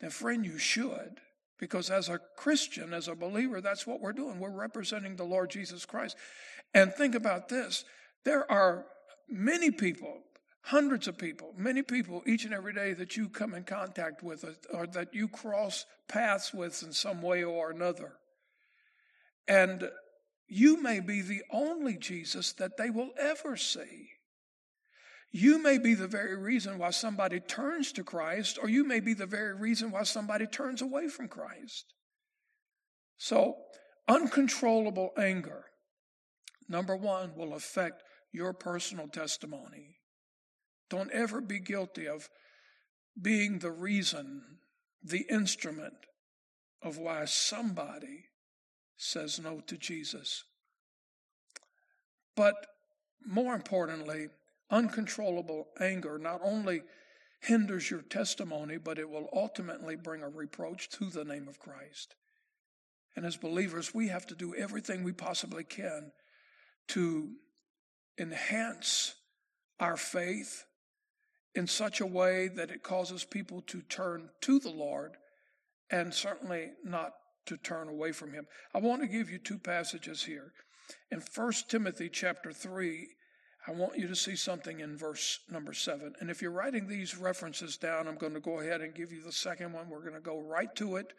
then 0.00 0.10
friend, 0.10 0.44
you 0.44 0.58
should. 0.58 1.20
Because 1.58 1.90
as 1.90 2.08
a 2.08 2.20
Christian, 2.36 2.92
as 2.92 3.08
a 3.08 3.14
believer, 3.14 3.60
that's 3.60 3.86
what 3.86 4.00
we're 4.00 4.12
doing. 4.12 4.38
We're 4.38 4.50
representing 4.50 5.16
the 5.16 5.24
Lord 5.24 5.50
Jesus 5.50 5.84
Christ. 5.84 6.16
And 6.74 6.92
think 6.92 7.14
about 7.14 7.48
this 7.48 7.84
there 8.24 8.50
are 8.50 8.84
many 9.28 9.70
people, 9.70 10.18
hundreds 10.62 11.08
of 11.08 11.18
people, 11.18 11.54
many 11.56 11.82
people 11.82 12.22
each 12.26 12.44
and 12.44 12.54
every 12.54 12.74
day 12.74 12.92
that 12.92 13.16
you 13.16 13.28
come 13.28 13.54
in 13.54 13.64
contact 13.64 14.22
with 14.22 14.44
uh, 14.44 14.76
or 14.76 14.86
that 14.88 15.14
you 15.14 15.28
cross 15.28 15.84
paths 16.08 16.52
with 16.52 16.82
in 16.82 16.92
some 16.92 17.22
way 17.22 17.42
or 17.42 17.70
another. 17.70 18.12
And 19.48 19.88
you 20.48 20.82
may 20.82 21.00
be 21.00 21.20
the 21.20 21.42
only 21.50 21.96
Jesus 21.96 22.52
that 22.54 22.76
they 22.78 22.90
will 22.90 23.10
ever 23.20 23.56
see. 23.56 24.10
You 25.30 25.62
may 25.62 25.76
be 25.76 25.94
the 25.94 26.08
very 26.08 26.36
reason 26.36 26.78
why 26.78 26.90
somebody 26.90 27.38
turns 27.38 27.92
to 27.92 28.04
Christ, 28.04 28.58
or 28.60 28.70
you 28.70 28.82
may 28.82 29.00
be 29.00 29.12
the 29.12 29.26
very 29.26 29.54
reason 29.54 29.90
why 29.90 30.04
somebody 30.04 30.46
turns 30.46 30.80
away 30.80 31.08
from 31.08 31.28
Christ. 31.28 31.92
So, 33.18 33.56
uncontrollable 34.08 35.10
anger, 35.18 35.66
number 36.66 36.96
one, 36.96 37.34
will 37.36 37.52
affect 37.52 38.02
your 38.32 38.54
personal 38.54 39.08
testimony. 39.08 39.96
Don't 40.88 41.12
ever 41.12 41.42
be 41.42 41.60
guilty 41.60 42.08
of 42.08 42.30
being 43.20 43.58
the 43.58 43.72
reason, 43.72 44.42
the 45.02 45.26
instrument 45.30 46.06
of 46.82 46.96
why 46.96 47.26
somebody 47.26 48.27
says 48.98 49.40
no 49.40 49.60
to 49.66 49.78
Jesus. 49.78 50.44
But 52.36 52.54
more 53.24 53.54
importantly, 53.54 54.28
Uncontrollable 54.70 55.68
anger 55.80 56.18
not 56.18 56.40
only 56.44 56.82
hinders 57.40 57.90
your 57.90 58.02
testimony, 58.02 58.76
but 58.76 58.98
it 58.98 59.08
will 59.08 59.28
ultimately 59.32 59.96
bring 59.96 60.22
a 60.22 60.28
reproach 60.28 60.90
to 60.90 61.06
the 61.06 61.24
name 61.24 61.48
of 61.48 61.58
Christ. 61.58 62.14
And 63.16 63.24
as 63.24 63.36
believers, 63.36 63.94
we 63.94 64.08
have 64.08 64.26
to 64.26 64.34
do 64.34 64.54
everything 64.54 65.02
we 65.02 65.12
possibly 65.12 65.64
can 65.64 66.12
to 66.88 67.30
enhance 68.18 69.14
our 69.80 69.96
faith 69.96 70.64
in 71.54 71.66
such 71.66 72.00
a 72.00 72.06
way 72.06 72.48
that 72.48 72.70
it 72.70 72.82
causes 72.82 73.24
people 73.24 73.62
to 73.62 73.80
turn 73.82 74.28
to 74.42 74.58
the 74.58 74.70
Lord 74.70 75.16
and 75.90 76.12
certainly 76.12 76.72
not 76.84 77.12
to 77.48 77.56
turn 77.56 77.88
away 77.88 78.12
from 78.12 78.32
him. 78.32 78.46
I 78.74 78.78
want 78.78 79.02
to 79.02 79.08
give 79.08 79.28
you 79.30 79.38
two 79.38 79.58
passages 79.58 80.22
here. 80.22 80.52
In 81.10 81.22
1 81.34 81.52
Timothy 81.68 82.08
chapter 82.08 82.52
3 82.52 83.08
I 83.68 83.72
want 83.72 83.98
you 83.98 84.08
to 84.08 84.16
see 84.16 84.34
something 84.34 84.80
in 84.80 84.96
verse 84.96 85.40
number 85.50 85.74
seven. 85.74 86.14
And 86.20 86.30
if 86.30 86.40
you're 86.40 86.50
writing 86.50 86.86
these 86.86 87.18
references 87.18 87.76
down, 87.76 88.08
I'm 88.08 88.16
going 88.16 88.32
to 88.32 88.40
go 88.40 88.60
ahead 88.60 88.80
and 88.80 88.94
give 88.94 89.12
you 89.12 89.22
the 89.22 89.30
second 89.30 89.74
one. 89.74 89.90
We're 89.90 90.00
going 90.00 90.14
to 90.14 90.20
go 90.20 90.40
right 90.40 90.74
to 90.76 90.96
it 90.96 91.12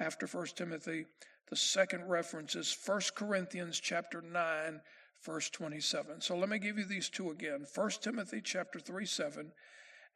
after 0.00 0.26
First 0.26 0.56
Timothy. 0.56 1.04
The 1.50 1.56
second 1.56 2.08
reference 2.08 2.54
is 2.54 2.74
1 2.86 3.00
Corinthians 3.14 3.78
chapter 3.78 4.22
9, 4.22 4.80
verse 5.22 5.50
27. 5.50 6.22
So 6.22 6.34
let 6.34 6.48
me 6.48 6.58
give 6.58 6.78
you 6.78 6.86
these 6.86 7.10
two 7.10 7.30
again. 7.30 7.66
1 7.74 7.90
Timothy 8.00 8.40
chapter 8.42 8.80
3, 8.80 9.04
7, 9.04 9.52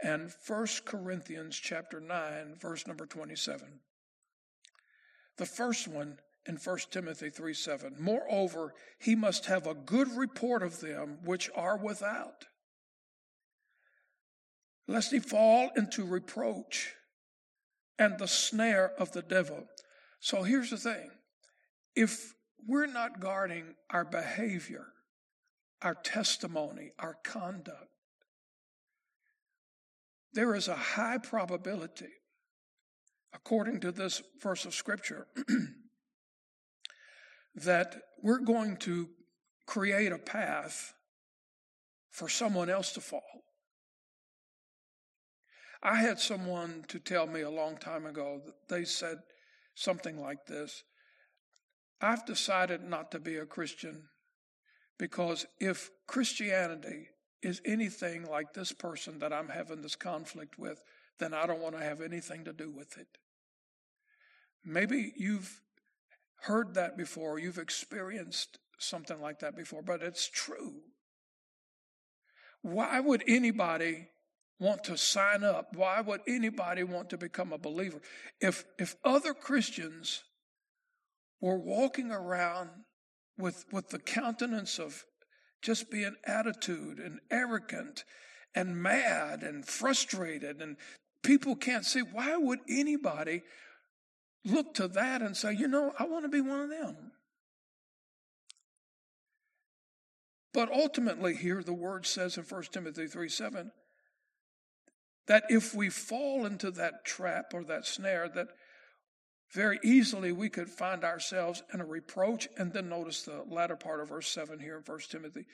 and 0.03 0.33
1 0.47 0.67
Corinthians 0.87 1.57
chapter 1.57 2.01
9, 2.01 2.55
verse 2.59 2.87
number 2.87 3.05
27. 3.05 3.81
The 5.37 5.47
first 5.47 5.89
one 5.89 6.19
in 6.47 6.57
1 6.57 6.79
Timothy 6.91 7.31
3 7.31 7.55
7. 7.55 7.97
Moreover, 7.99 8.75
he 8.99 9.15
must 9.15 9.47
have 9.47 9.67
a 9.67 9.75
good 9.75 10.09
report 10.17 10.63
of 10.63 10.81
them 10.81 11.19
which 11.25 11.51
are 11.55 11.77
without, 11.77 12.47
lest 14.87 15.13
he 15.13 15.19
fall 15.19 15.71
into 15.77 16.05
reproach 16.05 16.95
and 17.99 18.19
the 18.19 18.29
snare 18.29 18.93
of 18.99 19.13
the 19.13 19.23
devil. 19.23 19.67
So 20.21 20.43
here's 20.43 20.71
the 20.71 20.77
thing 20.77 21.11
if 21.95 22.35
we're 22.67 22.87
not 22.87 23.21
guarding 23.21 23.75
our 23.91 24.05
behavior, 24.05 24.87
our 25.83 25.95
testimony, 25.95 26.93
our 26.99 27.17
conduct, 27.25 27.89
there 30.33 30.55
is 30.55 30.69
a 30.69 30.77
high 30.77 31.19
probability, 31.19 32.13
according 33.37 33.81
to 33.81 33.93
this 33.93 34.23
verse 34.41 34.65
of 34.65 34.75
Scripture, 34.75 35.27
that 37.55 37.97
we're 38.23 38.41
going 38.41 38.77
to 38.79 39.09
create 39.67 40.13
a 40.13 40.19
path 40.19 40.95
for 42.11 42.29
someone 42.29 42.71
else 42.71 42.93
to 42.93 43.01
fall. 43.01 43.23
I 45.83 45.97
had 45.97 46.19
someone 46.19 46.85
to 46.89 46.99
tell 46.99 47.27
me 47.27 47.43
a 47.43 47.51
long 47.51 47.77
time 47.77 48.07
ago 48.07 48.41
that 48.45 48.69
they 48.69 48.85
said 48.85 49.19
something 49.75 50.21
like 50.21 50.47
this 50.47 50.83
I've 52.01 52.27
decided 52.27 52.83
not 52.83 53.11
to 53.13 53.19
be 53.19 53.37
a 53.37 53.47
Christian 53.47 54.09
because 54.99 55.47
if 55.61 55.91
Christianity 56.07 57.09
is 57.43 57.61
anything 57.65 58.29
like 58.29 58.53
this 58.53 58.73
person 58.73 59.19
that 59.21 59.33
I'm 59.33 59.49
having 59.49 59.81
this 59.81 59.97
conflict 59.97 60.59
with, 60.59 60.83
then 61.19 61.33
I 61.33 61.47
don't 61.47 61.61
want 61.61 61.77
to 61.77 61.85
have 61.85 62.01
anything 62.01 62.45
to 62.45 62.53
do 62.53 62.71
with 62.71 62.99
it. 62.99 63.07
Maybe 64.67 65.13
you've 65.17 65.61
heard 66.43 66.75
that 66.75 66.97
before, 66.97 67.39
you've 67.39 67.59
experienced 67.59 68.59
something 68.79 69.21
like 69.21 69.39
that 69.39 69.57
before, 69.57 69.81
but 69.81 70.03
it's 70.03 70.29
true. 70.29 70.75
Why 72.63 72.99
would 72.99 73.23
anybody 73.29 74.09
want 74.59 74.83
to 74.85 74.97
sign 74.97 75.45
up? 75.45 75.69
Why 75.75 76.01
would 76.01 76.21
anybody 76.27 76.83
want 76.83 77.11
to 77.11 77.19
become 77.19 77.53
a 77.53 77.59
believer? 77.59 78.01
If, 78.41 78.65
if 78.77 78.97
other 79.05 79.35
Christians 79.35 80.25
were 81.41 81.59
walking 81.59 82.11
around 82.11 82.71
with, 83.39 83.67
with 83.71 83.91
the 83.91 84.01
countenance 84.01 84.81
of 84.81 85.05
just 85.63 85.91
being 85.91 86.17
attitude 86.25 86.99
and 86.99 87.21
arrogant 87.31 88.05
and 88.55 88.83
mad 88.83 89.43
and 89.43 89.65
frustrated 89.65 90.61
and 90.61 90.77
people 91.23 91.55
can't 91.55 91.85
see, 91.85 92.01
why 92.01 92.37
would 92.37 92.61
anybody 92.69 93.43
look 94.45 94.75
to 94.75 94.89
that 94.89 95.23
and 95.23 95.37
say, 95.37 95.53
you 95.53 95.69
know, 95.69 95.93
I 95.99 96.05
want 96.05 96.25
to 96.25 96.29
be 96.29 96.41
one 96.41 96.61
of 96.61 96.71
them. 96.71 97.13
But 100.53 100.73
ultimately, 100.73 101.35
here 101.37 101.63
the 101.63 101.75
word 101.75 102.07
says 102.07 102.39
in 102.39 102.45
1 102.45 102.63
Timothy 102.73 103.07
3 103.07 103.29
7 103.29 103.73
that 105.27 105.45
if 105.49 105.75
we 105.75 105.91
fall 105.91 106.47
into 106.47 106.71
that 106.71 107.05
trap 107.05 107.53
or 107.53 107.63
that 107.65 107.85
snare, 107.85 108.29
that 108.31 108.49
very 109.53 109.79
easily 109.85 110.33
we 110.33 110.49
could 110.49 110.71
find 110.71 111.05
ourselves 111.05 111.63
in 111.75 111.81
a 111.81 111.85
reproach. 111.85 112.49
And 112.57 112.73
then 112.73 112.89
notice 112.89 113.23
the 113.23 113.45
latter 113.49 113.77
part 113.77 114.01
of 114.01 114.09
verse 114.09 114.29
7 114.29 114.59
here 114.59 114.77
in 114.77 114.83
1 114.83 114.99
Timothy. 115.11 115.47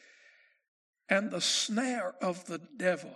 And 1.09 1.31
the 1.31 1.41
snare 1.41 2.15
of 2.23 2.47
the 2.47 2.61
devil. 2.77 3.15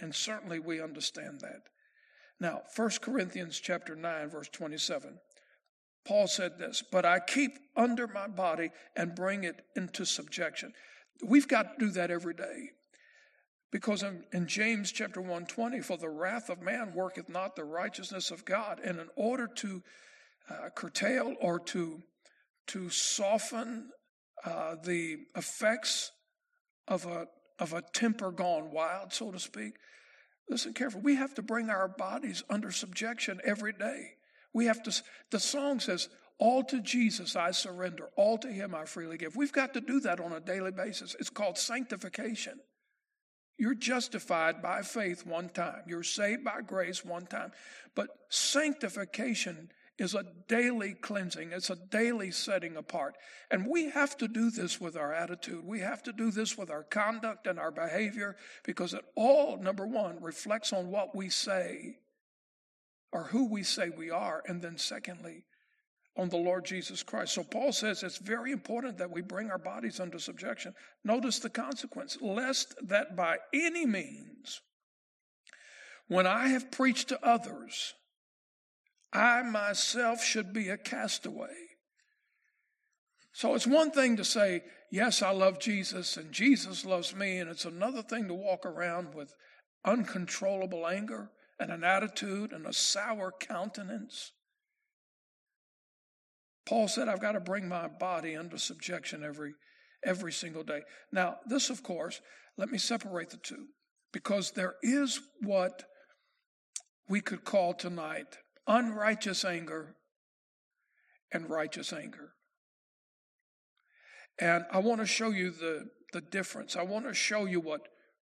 And 0.00 0.14
certainly 0.14 0.58
we 0.58 0.80
understand 0.80 1.40
that. 1.40 1.62
Now, 2.40 2.62
1 2.76 2.90
Corinthians 3.00 3.58
chapter 3.58 3.96
9 3.96 4.30
verse 4.30 4.48
27. 4.48 5.18
Paul 6.04 6.26
said 6.26 6.58
this, 6.58 6.82
"But 6.82 7.04
I 7.04 7.20
keep 7.20 7.58
under 7.76 8.06
my 8.06 8.28
body 8.28 8.70
and 8.96 9.14
bring 9.14 9.44
it 9.44 9.64
into 9.76 10.04
subjection." 10.04 10.72
We've 11.22 11.48
got 11.48 11.78
to 11.78 11.86
do 11.86 11.90
that 11.92 12.10
every 12.10 12.34
day. 12.34 12.70
Because 13.70 14.02
in, 14.02 14.24
in 14.32 14.46
James 14.46 14.92
chapter 14.92 15.20
120, 15.20 15.80
for 15.80 15.98
the 15.98 16.08
wrath 16.08 16.48
of 16.48 16.62
man 16.62 16.94
worketh 16.94 17.28
not 17.28 17.54
the 17.54 17.64
righteousness 17.64 18.30
of 18.30 18.44
God. 18.44 18.80
And 18.82 18.98
in 18.98 19.08
order 19.14 19.46
to 19.56 19.82
uh, 20.48 20.70
curtail 20.74 21.34
or 21.40 21.58
to, 21.60 22.02
to 22.68 22.88
soften 22.88 23.90
uh, 24.44 24.76
the 24.82 25.18
effects 25.36 26.12
of 26.86 27.04
a, 27.04 27.26
of 27.58 27.74
a 27.74 27.82
temper 27.92 28.30
gone 28.30 28.70
wild, 28.70 29.12
so 29.12 29.30
to 29.30 29.38
speak, 29.38 29.74
Listen 30.48 30.72
careful. 30.72 31.00
We 31.00 31.16
have 31.16 31.34
to 31.34 31.42
bring 31.42 31.70
our 31.70 31.88
bodies 31.88 32.42
under 32.48 32.70
subjection 32.70 33.40
every 33.44 33.72
day. 33.72 34.14
We 34.52 34.66
have 34.66 34.82
to, 34.84 35.02
the 35.30 35.40
song 35.40 35.80
says, 35.80 36.08
All 36.38 36.64
to 36.64 36.80
Jesus 36.80 37.36
I 37.36 37.50
surrender. 37.50 38.08
All 38.16 38.38
to 38.38 38.48
Him 38.48 38.74
I 38.74 38.84
freely 38.86 39.18
give. 39.18 39.36
We've 39.36 39.52
got 39.52 39.74
to 39.74 39.80
do 39.80 40.00
that 40.00 40.20
on 40.20 40.32
a 40.32 40.40
daily 40.40 40.72
basis. 40.72 41.14
It's 41.20 41.30
called 41.30 41.58
sanctification. 41.58 42.58
You're 43.58 43.74
justified 43.74 44.62
by 44.62 44.82
faith 44.82 45.26
one 45.26 45.48
time. 45.48 45.82
You're 45.86 46.04
saved 46.04 46.44
by 46.44 46.62
grace 46.62 47.04
one 47.04 47.26
time. 47.26 47.52
But 47.94 48.08
sanctification 48.28 49.70
is 49.98 50.14
a 50.14 50.24
daily 50.46 50.94
cleansing. 50.94 51.50
It's 51.52 51.70
a 51.70 51.76
daily 51.76 52.30
setting 52.30 52.76
apart. 52.76 53.16
And 53.50 53.66
we 53.66 53.90
have 53.90 54.16
to 54.18 54.28
do 54.28 54.50
this 54.50 54.80
with 54.80 54.96
our 54.96 55.12
attitude. 55.12 55.64
We 55.64 55.80
have 55.80 56.02
to 56.04 56.12
do 56.12 56.30
this 56.30 56.56
with 56.56 56.70
our 56.70 56.84
conduct 56.84 57.46
and 57.46 57.58
our 57.58 57.72
behavior 57.72 58.36
because 58.64 58.94
it 58.94 59.04
all, 59.16 59.58
number 59.58 59.86
one, 59.86 60.22
reflects 60.22 60.72
on 60.72 60.90
what 60.90 61.16
we 61.16 61.28
say 61.28 61.96
or 63.12 63.24
who 63.24 63.50
we 63.50 63.64
say 63.64 63.90
we 63.90 64.10
are. 64.10 64.42
And 64.46 64.62
then 64.62 64.78
secondly, 64.78 65.44
on 66.18 66.28
the 66.28 66.36
Lord 66.36 66.64
Jesus 66.64 67.02
Christ. 67.02 67.34
So 67.34 67.44
Paul 67.44 67.72
says 67.72 68.02
it's 68.02 68.18
very 68.18 68.50
important 68.50 68.98
that 68.98 69.10
we 69.10 69.22
bring 69.22 69.50
our 69.50 69.58
bodies 69.58 70.00
under 70.00 70.18
subjection. 70.18 70.74
Notice 71.04 71.38
the 71.38 71.48
consequence 71.48 72.18
lest 72.20 72.74
that 72.88 73.16
by 73.16 73.38
any 73.54 73.86
means, 73.86 74.60
when 76.08 76.26
I 76.26 76.48
have 76.48 76.72
preached 76.72 77.08
to 77.10 77.24
others, 77.24 77.94
I 79.12 79.42
myself 79.42 80.22
should 80.22 80.52
be 80.52 80.68
a 80.68 80.76
castaway. 80.76 81.54
So 83.32 83.54
it's 83.54 83.66
one 83.66 83.90
thing 83.90 84.16
to 84.16 84.24
say, 84.24 84.62
Yes, 84.90 85.20
I 85.20 85.30
love 85.30 85.60
Jesus 85.60 86.16
and 86.16 86.32
Jesus 86.32 86.84
loves 86.84 87.14
me, 87.14 87.38
and 87.38 87.50
it's 87.50 87.66
another 87.66 88.02
thing 88.02 88.26
to 88.28 88.34
walk 88.34 88.64
around 88.64 89.14
with 89.14 89.34
uncontrollable 89.84 90.86
anger 90.86 91.30
and 91.60 91.70
an 91.70 91.84
attitude 91.84 92.52
and 92.52 92.66
a 92.66 92.72
sour 92.72 93.32
countenance. 93.38 94.32
Paul 96.66 96.88
said, 96.88 97.08
I've 97.08 97.20
got 97.20 97.32
to 97.32 97.40
bring 97.40 97.68
my 97.68 97.88
body 97.88 98.36
under 98.36 98.58
subjection 98.58 99.22
every, 99.22 99.54
every 100.04 100.32
single 100.32 100.62
day. 100.62 100.82
Now, 101.12 101.36
this, 101.46 101.70
of 101.70 101.82
course, 101.82 102.20
let 102.56 102.70
me 102.70 102.78
separate 102.78 103.30
the 103.30 103.38
two 103.38 103.66
because 104.12 104.52
there 104.52 104.74
is 104.82 105.20
what 105.42 105.84
we 107.08 107.20
could 107.20 107.44
call 107.44 107.72
tonight 107.72 108.38
unrighteous 108.68 109.44
anger 109.44 109.96
and 111.32 111.50
righteous 111.50 111.92
anger. 111.92 112.32
And 114.38 114.64
I 114.70 114.78
want 114.78 115.00
to 115.00 115.06
show 115.06 115.30
you 115.30 115.50
the, 115.50 115.88
the 116.12 116.20
difference. 116.20 116.76
I 116.76 116.82
want 116.82 117.06
to 117.06 117.14
show 117.14 117.46
you 117.46 117.60
what 117.60 117.88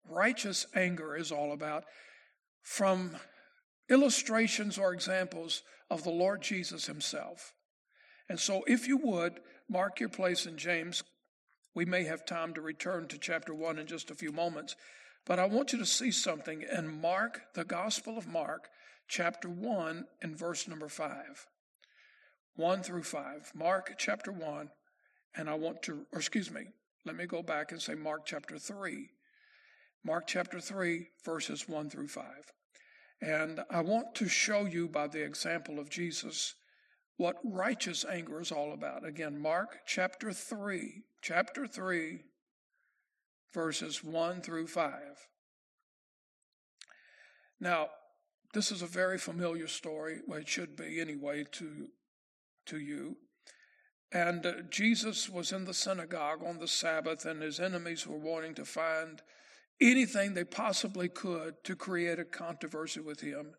righteous 0.09 0.65
anger 0.73 1.15
is 1.15 1.31
all 1.31 1.51
about 1.51 1.83
from 2.63 3.15
illustrations 3.89 4.77
or 4.77 4.93
examples 4.93 5.61
of 5.89 6.03
the 6.03 6.09
Lord 6.09 6.41
Jesus 6.41 6.85
himself. 6.85 7.53
And 8.27 8.39
so, 8.39 8.63
if 8.67 8.87
you 8.87 8.97
would, 8.97 9.39
mark 9.69 9.99
your 9.99 10.09
place 10.09 10.45
in 10.45 10.57
James. 10.57 11.03
We 11.75 11.85
may 11.85 12.03
have 12.03 12.25
time 12.25 12.53
to 12.55 12.61
return 12.61 13.07
to 13.07 13.17
chapter 13.17 13.53
1 13.53 13.77
in 13.77 13.87
just 13.87 14.11
a 14.11 14.15
few 14.15 14.31
moments. 14.31 14.75
But 15.25 15.39
I 15.39 15.45
want 15.45 15.73
you 15.73 15.79
to 15.79 15.85
see 15.85 16.11
something 16.11 16.63
in 16.75 17.01
Mark, 17.01 17.41
the 17.53 17.63
Gospel 17.63 18.17
of 18.17 18.27
Mark, 18.27 18.69
chapter 19.09 19.49
1 19.49 20.05
and 20.21 20.37
verse 20.37 20.67
number 20.67 20.87
5. 20.87 21.47
1 22.55 22.83
through 22.83 23.03
5. 23.03 23.51
Mark 23.55 23.93
chapter 23.97 24.31
1, 24.31 24.69
and 25.35 25.49
I 25.49 25.55
want 25.55 25.81
to, 25.83 26.05
or 26.13 26.19
excuse 26.19 26.51
me, 26.51 26.67
let 27.05 27.15
me 27.15 27.25
go 27.25 27.41
back 27.41 27.71
and 27.71 27.81
say 27.81 27.95
Mark 27.95 28.25
chapter 28.25 28.57
3. 28.57 29.09
Mark 30.05 30.27
chapter 30.27 30.59
3, 30.59 31.07
verses 31.25 31.67
1 31.67 31.89
through 31.89 32.07
5. 32.07 32.23
And 33.21 33.61
I 33.69 33.81
want 33.81 34.15
to 34.15 34.29
show 34.29 34.65
you 34.65 34.87
by 34.87 35.07
the 35.07 35.23
example 35.23 35.79
of 35.79 35.89
Jesus 35.89 36.55
what 37.17 37.35
righteous 37.43 38.05
anger 38.09 38.39
is 38.39 38.51
all 38.51 38.71
about. 38.71 39.05
Again, 39.05 39.41
Mark 39.41 39.79
chapter 39.85 40.31
3, 40.31 41.01
chapter 41.21 41.67
3, 41.67 42.19
verses 43.53 44.03
1 44.03 44.41
through 44.41 44.67
5. 44.67 44.93
Now, 47.59 47.89
this 48.53 48.71
is 48.71 48.81
a 48.81 48.87
very 48.87 49.17
familiar 49.17 49.67
story. 49.67 50.19
Well, 50.27 50.39
it 50.39 50.47
should 50.47 50.75
be 50.75 50.99
anyway 50.99 51.45
to, 51.53 51.89
to 52.67 52.79
you. 52.79 53.17
And 54.11 54.45
uh, 54.45 54.53
Jesus 54.69 55.29
was 55.29 55.51
in 55.51 55.65
the 55.65 55.73
synagogue 55.73 56.43
on 56.43 56.57
the 56.57 56.67
Sabbath, 56.67 57.25
and 57.25 57.43
his 57.43 57.59
enemies 57.59 58.07
were 58.07 58.17
wanting 58.17 58.55
to 58.55 58.65
find 58.65 59.21
anything 59.79 60.33
they 60.33 60.43
possibly 60.43 61.07
could 61.07 61.63
to 61.63 61.75
create 61.75 62.19
a 62.19 62.25
controversy 62.25 63.01
with 63.01 63.21
him. 63.21 63.53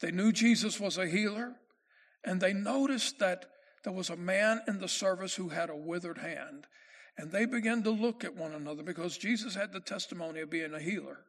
They 0.00 0.10
knew 0.10 0.32
Jesus 0.32 0.80
was 0.80 0.96
a 0.96 1.06
healer, 1.06 1.56
and 2.24 2.40
they 2.40 2.54
noticed 2.54 3.18
that 3.18 3.44
there 3.84 3.92
was 3.92 4.10
a 4.10 4.16
man 4.16 4.62
in 4.66 4.78
the 4.78 4.88
service 4.88 5.34
who 5.34 5.50
had 5.50 5.70
a 5.70 5.76
withered 5.76 6.18
hand. 6.18 6.66
And 7.16 7.30
they 7.30 7.46
began 7.46 7.82
to 7.82 7.90
look 7.90 8.24
at 8.24 8.36
one 8.36 8.52
another 8.52 8.82
because 8.82 9.18
Jesus 9.18 9.54
had 9.54 9.72
the 9.72 9.80
testimony 9.80 10.40
of 10.40 10.50
being 10.50 10.72
a 10.72 10.80
healer 10.80 11.24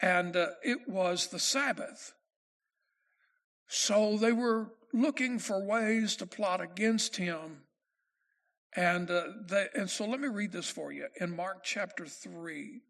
and 0.00 0.36
uh, 0.36 0.48
it 0.62 0.88
was 0.88 1.28
the 1.28 1.38
Sabbath. 1.38 2.14
So 3.66 4.16
they 4.16 4.32
were 4.32 4.72
looking 4.92 5.38
for 5.38 5.62
ways 5.62 6.16
to 6.16 6.26
plot 6.26 6.60
against 6.60 7.16
him. 7.16 7.62
And, 8.76 9.10
uh, 9.10 9.24
they, 9.46 9.66
and 9.74 9.90
so 9.90 10.06
let 10.06 10.20
me 10.20 10.28
read 10.28 10.52
this 10.52 10.70
for 10.70 10.92
you. 10.92 11.08
In 11.20 11.34
Mark 11.34 11.64
chapter 11.64 12.06
3, 12.06 12.80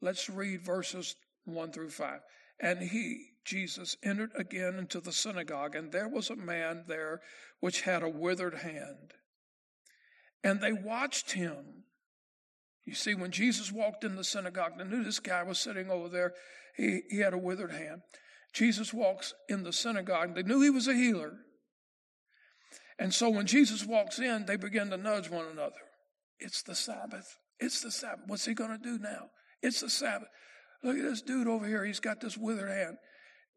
let's 0.00 0.30
read 0.30 0.62
verses 0.62 1.16
1 1.44 1.72
through 1.72 1.90
5. 1.90 2.20
And 2.60 2.82
he, 2.82 3.26
Jesus, 3.44 3.96
entered 4.02 4.32
again 4.36 4.76
into 4.76 5.00
the 5.00 5.12
synagogue, 5.12 5.74
and 5.74 5.92
there 5.92 6.08
was 6.08 6.30
a 6.30 6.36
man 6.36 6.84
there 6.86 7.20
which 7.60 7.82
had 7.82 8.02
a 8.02 8.08
withered 8.08 8.54
hand. 8.54 9.14
And 10.44 10.60
they 10.60 10.72
watched 10.72 11.32
him 11.32 11.84
you 12.88 12.94
see, 12.94 13.14
when 13.14 13.32
Jesus 13.32 13.70
walked 13.70 14.02
in 14.02 14.16
the 14.16 14.24
synagogue, 14.24 14.78
they 14.78 14.84
knew 14.84 15.04
this 15.04 15.20
guy 15.20 15.42
was 15.42 15.58
sitting 15.58 15.90
over 15.90 16.08
there. 16.08 16.32
He, 16.74 17.02
he 17.10 17.18
had 17.18 17.34
a 17.34 17.38
withered 17.38 17.70
hand. 17.70 18.00
Jesus 18.54 18.94
walks 18.94 19.34
in 19.46 19.62
the 19.62 19.74
synagogue. 19.74 20.34
They 20.34 20.42
knew 20.42 20.62
he 20.62 20.70
was 20.70 20.88
a 20.88 20.94
healer. 20.94 21.34
And 22.98 23.12
so 23.12 23.28
when 23.28 23.44
Jesus 23.44 23.84
walks 23.84 24.18
in, 24.18 24.46
they 24.46 24.56
begin 24.56 24.88
to 24.88 24.96
nudge 24.96 25.28
one 25.28 25.44
another. 25.44 25.74
It's 26.38 26.62
the 26.62 26.74
Sabbath. 26.74 27.36
It's 27.60 27.82
the 27.82 27.90
Sabbath. 27.90 28.24
What's 28.26 28.46
he 28.46 28.54
going 28.54 28.70
to 28.70 28.82
do 28.82 28.98
now? 28.98 29.26
It's 29.62 29.82
the 29.82 29.90
Sabbath. 29.90 30.28
Look 30.82 30.96
at 30.96 31.02
this 31.02 31.20
dude 31.20 31.46
over 31.46 31.66
here. 31.66 31.84
He's 31.84 32.00
got 32.00 32.22
this 32.22 32.38
withered 32.38 32.70
hand. 32.70 32.96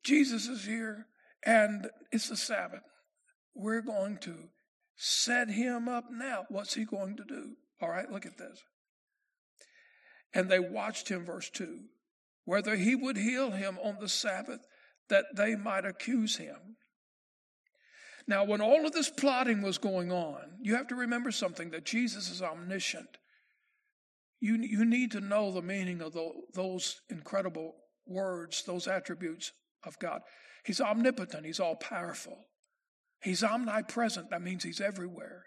Jesus 0.04 0.50
is 0.50 0.66
here, 0.66 1.06
and 1.46 1.88
it's 2.12 2.28
the 2.28 2.36
Sabbath. 2.36 2.82
We're 3.56 3.82
going 3.82 4.18
to 4.24 4.50
set 4.98 5.48
him 5.48 5.88
up 5.88 6.06
now. 6.12 6.44
What's 6.50 6.74
he 6.74 6.84
going 6.84 7.16
to 7.16 7.24
do? 7.24 7.52
All 7.82 7.90
right, 7.90 8.12
look 8.12 8.26
at 8.26 8.38
this. 8.38 8.62
And 10.34 10.50
they 10.50 10.60
watched 10.60 11.10
him, 11.10 11.26
verse 11.26 11.50
2, 11.50 11.80
whether 12.46 12.76
he 12.76 12.96
would 12.96 13.18
heal 13.18 13.52
him 13.52 13.78
on 13.84 13.98
the 14.00 14.10
Sabbath 14.10 14.66
that 15.10 15.26
they 15.36 15.56
might 15.56 15.86
accuse 15.86 16.38
him. 16.38 16.78
Now, 18.28 18.46
when 18.46 18.62
all 18.62 18.86
of 18.86 18.94
this 18.94 19.10
plotting 19.10 19.62
was 19.62 19.78
going 19.78 20.12
on, 20.12 20.58
you 20.62 20.76
have 20.76 20.88
to 20.88 20.96
remember 20.96 21.32
something 21.32 21.72
that 21.72 21.86
Jesus 21.86 22.30
is 22.30 22.42
omniscient. 22.42 23.18
You, 24.40 24.56
you 24.56 24.86
need 24.86 25.12
to 25.12 25.22
know 25.22 25.52
the 25.52 25.62
meaning 25.62 26.02
of 26.02 26.14
the, 26.14 26.32
those 26.54 27.02
incredible 27.10 27.76
words, 28.08 28.64
those 28.64 28.88
attributes 28.88 29.52
of 29.84 30.00
God. 30.00 30.22
He's 30.64 30.82
omnipotent, 30.82 31.46
He's 31.46 31.60
all 31.60 31.76
powerful. 31.76 32.38
He's 33.22 33.44
omnipresent, 33.44 34.30
that 34.30 34.42
means 34.42 34.64
He's 34.64 34.82
everywhere. 34.82 35.46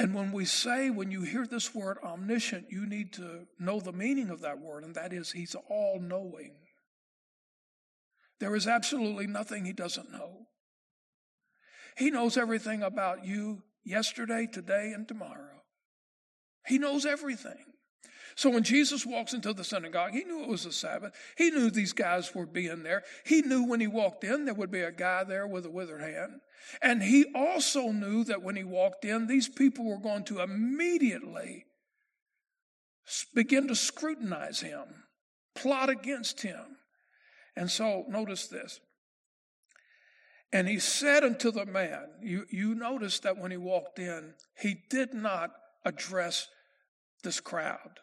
And 0.00 0.14
when 0.14 0.32
we 0.32 0.46
say, 0.46 0.88
when 0.88 1.10
you 1.10 1.24
hear 1.24 1.46
this 1.46 1.74
word 1.74 1.98
omniscient, 2.02 2.68
you 2.70 2.86
need 2.86 3.12
to 3.12 3.46
know 3.58 3.80
the 3.80 3.92
meaning 3.92 4.30
of 4.30 4.40
that 4.40 4.58
word, 4.58 4.82
and 4.82 4.94
that 4.94 5.12
is, 5.12 5.30
He's 5.30 5.54
all 5.68 6.00
knowing. 6.00 6.54
There 8.38 8.56
is 8.56 8.66
absolutely 8.66 9.26
nothing 9.26 9.66
He 9.66 9.74
doesn't 9.74 10.10
know. 10.10 10.46
He 11.98 12.10
knows 12.10 12.38
everything 12.38 12.82
about 12.82 13.26
you 13.26 13.62
yesterday, 13.84 14.48
today, 14.50 14.92
and 14.94 15.06
tomorrow. 15.06 15.64
He 16.66 16.78
knows 16.78 17.04
everything. 17.04 17.66
So 18.34 18.50
when 18.50 18.62
Jesus 18.62 19.04
walks 19.04 19.32
into 19.32 19.52
the 19.52 19.64
synagogue, 19.64 20.12
he 20.12 20.24
knew 20.24 20.42
it 20.42 20.48
was 20.48 20.64
the 20.64 20.72
Sabbath. 20.72 21.12
He 21.36 21.50
knew 21.50 21.70
these 21.70 21.92
guys 21.92 22.34
were 22.34 22.46
being 22.46 22.82
there. 22.82 23.02
He 23.24 23.42
knew 23.42 23.64
when 23.64 23.80
he 23.80 23.86
walked 23.86 24.24
in, 24.24 24.44
there 24.44 24.54
would 24.54 24.70
be 24.70 24.80
a 24.80 24.92
guy 24.92 25.24
there 25.24 25.46
with 25.46 25.66
a 25.66 25.70
withered 25.70 26.02
hand. 26.02 26.40
And 26.82 27.02
he 27.02 27.26
also 27.34 27.90
knew 27.90 28.24
that 28.24 28.42
when 28.42 28.56
he 28.56 28.64
walked 28.64 29.04
in, 29.04 29.26
these 29.26 29.48
people 29.48 29.84
were 29.84 29.98
going 29.98 30.24
to 30.24 30.40
immediately 30.40 31.66
begin 33.34 33.68
to 33.68 33.74
scrutinize 33.74 34.60
him, 34.60 34.84
plot 35.54 35.88
against 35.88 36.42
him. 36.42 36.76
And 37.56 37.70
so 37.70 38.04
notice 38.08 38.46
this. 38.46 38.80
And 40.52 40.68
he 40.68 40.78
said 40.78 41.22
unto 41.22 41.50
the 41.50 41.66
man, 41.66 42.06
you, 42.22 42.44
you 42.50 42.74
notice 42.74 43.20
that 43.20 43.38
when 43.38 43.50
he 43.50 43.56
walked 43.56 43.98
in, 43.98 44.34
he 44.58 44.76
did 44.88 45.14
not 45.14 45.50
address 45.84 46.48
this 47.22 47.40
crowd. 47.40 48.00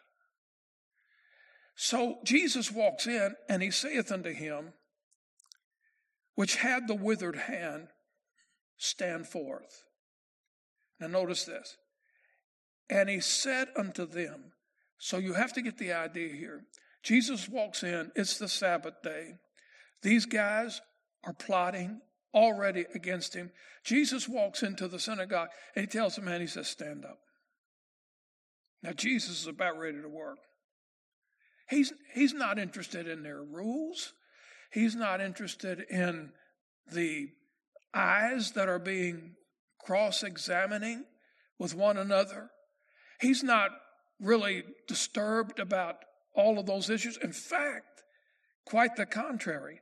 So 1.80 2.18
Jesus 2.24 2.72
walks 2.72 3.06
in 3.06 3.36
and 3.48 3.62
he 3.62 3.70
saith 3.70 4.10
unto 4.10 4.32
him, 4.32 4.72
which 6.34 6.56
had 6.56 6.88
the 6.88 6.96
withered 6.96 7.36
hand, 7.36 7.86
stand 8.78 9.28
forth. 9.28 9.84
Now, 10.98 11.06
notice 11.06 11.44
this. 11.44 11.76
And 12.90 13.08
he 13.08 13.20
said 13.20 13.68
unto 13.76 14.06
them, 14.06 14.54
so 14.98 15.18
you 15.18 15.34
have 15.34 15.52
to 15.52 15.62
get 15.62 15.78
the 15.78 15.92
idea 15.92 16.34
here. 16.34 16.64
Jesus 17.04 17.48
walks 17.48 17.84
in, 17.84 18.10
it's 18.16 18.38
the 18.38 18.48
Sabbath 18.48 19.00
day. 19.04 19.34
These 20.02 20.26
guys 20.26 20.80
are 21.22 21.32
plotting 21.32 22.00
already 22.34 22.86
against 22.92 23.34
him. 23.34 23.52
Jesus 23.84 24.28
walks 24.28 24.64
into 24.64 24.88
the 24.88 24.98
synagogue 24.98 25.50
and 25.76 25.84
he 25.84 25.86
tells 25.86 26.16
the 26.16 26.22
man, 26.22 26.40
he 26.40 26.48
says, 26.48 26.66
Stand 26.66 27.04
up. 27.04 27.20
Now, 28.82 28.94
Jesus 28.94 29.42
is 29.42 29.46
about 29.46 29.78
ready 29.78 30.02
to 30.02 30.08
work. 30.08 30.38
He's, 31.68 31.92
he's 32.14 32.34
not 32.34 32.58
interested 32.58 33.06
in 33.06 33.22
their 33.22 33.42
rules. 33.42 34.12
He's 34.72 34.94
not 34.94 35.20
interested 35.20 35.84
in 35.90 36.32
the 36.90 37.28
eyes 37.94 38.52
that 38.52 38.68
are 38.68 38.78
being 38.78 39.34
cross 39.78 40.22
examining 40.22 41.04
with 41.58 41.74
one 41.74 41.96
another. 41.96 42.50
He's 43.20 43.42
not 43.42 43.70
really 44.20 44.64
disturbed 44.86 45.58
about 45.58 45.96
all 46.34 46.58
of 46.58 46.66
those 46.66 46.90
issues. 46.90 47.16
In 47.18 47.32
fact, 47.32 48.02
quite 48.64 48.96
the 48.96 49.06
contrary. 49.06 49.80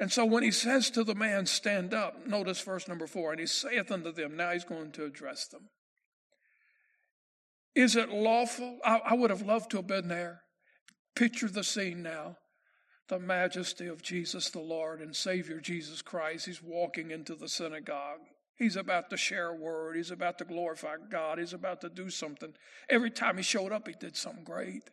And 0.00 0.12
so 0.12 0.24
when 0.24 0.42
he 0.42 0.50
says 0.50 0.90
to 0.90 1.04
the 1.04 1.14
man, 1.14 1.46
Stand 1.46 1.92
up, 1.92 2.26
notice 2.26 2.60
verse 2.60 2.86
number 2.86 3.06
four, 3.06 3.32
and 3.32 3.40
he 3.40 3.46
saith 3.46 3.90
unto 3.90 4.12
them, 4.12 4.36
now 4.36 4.52
he's 4.52 4.64
going 4.64 4.92
to 4.92 5.04
address 5.04 5.46
them. 5.48 5.68
Is 7.74 7.96
it 7.96 8.08
lawful? 8.08 8.78
I, 8.84 9.00
I 9.04 9.14
would 9.14 9.30
have 9.30 9.42
loved 9.42 9.70
to 9.72 9.78
have 9.78 9.86
been 9.86 10.08
there. 10.08 10.42
Picture 11.18 11.48
the 11.48 11.64
scene 11.64 12.00
now 12.00 12.36
the 13.08 13.18
majesty 13.18 13.88
of 13.88 14.02
Jesus 14.02 14.50
the 14.50 14.60
Lord 14.60 15.00
and 15.00 15.16
Savior 15.16 15.58
Jesus 15.58 16.00
Christ. 16.00 16.46
He's 16.46 16.62
walking 16.62 17.10
into 17.10 17.34
the 17.34 17.48
synagogue. 17.48 18.20
He's 18.56 18.76
about 18.76 19.10
to 19.10 19.16
share 19.16 19.48
a 19.48 19.56
word. 19.56 19.96
He's 19.96 20.12
about 20.12 20.38
to 20.38 20.44
glorify 20.44 20.94
God. 21.10 21.38
He's 21.38 21.54
about 21.54 21.80
to 21.80 21.88
do 21.88 22.08
something. 22.08 22.52
Every 22.88 23.10
time 23.10 23.36
he 23.36 23.42
showed 23.42 23.72
up, 23.72 23.88
he 23.88 23.94
did 23.98 24.16
something 24.16 24.44
great. 24.44 24.90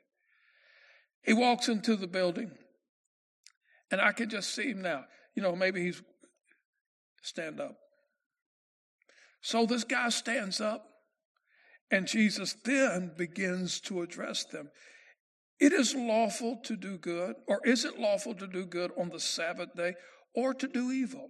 He 1.21 1.33
walks 1.33 1.67
into 1.67 1.95
the 1.95 2.07
building, 2.07 2.49
and 3.91 4.01
I 4.01 4.11
can 4.11 4.27
just 4.27 4.55
see 4.55 4.69
him 4.69 4.81
now. 4.81 5.03
You 5.35 5.43
know, 5.43 5.55
maybe 5.55 5.83
he's 5.83 6.01
stand 7.21 7.59
up. 7.59 7.75
So 9.41 9.67
this 9.67 9.83
guy 9.83 10.09
stands 10.09 10.59
up, 10.59 10.87
and 11.91 12.07
Jesus 12.07 12.55
then 12.63 13.11
begins 13.15 13.79
to 13.81 14.01
address 14.01 14.43
them. 14.45 14.69
It 15.59 15.71
is 15.71 15.95
lawful 15.95 16.59
to 16.63 16.75
do 16.75 16.97
good, 16.97 17.35
or 17.47 17.61
is 17.65 17.85
it 17.85 17.99
lawful 17.99 18.35
to 18.35 18.47
do 18.47 18.65
good 18.65 18.91
on 18.97 19.09
the 19.09 19.19
Sabbath 19.19 19.73
day, 19.75 19.93
or 20.33 20.53
to 20.53 20.67
do 20.67 20.91
evil? 20.91 21.29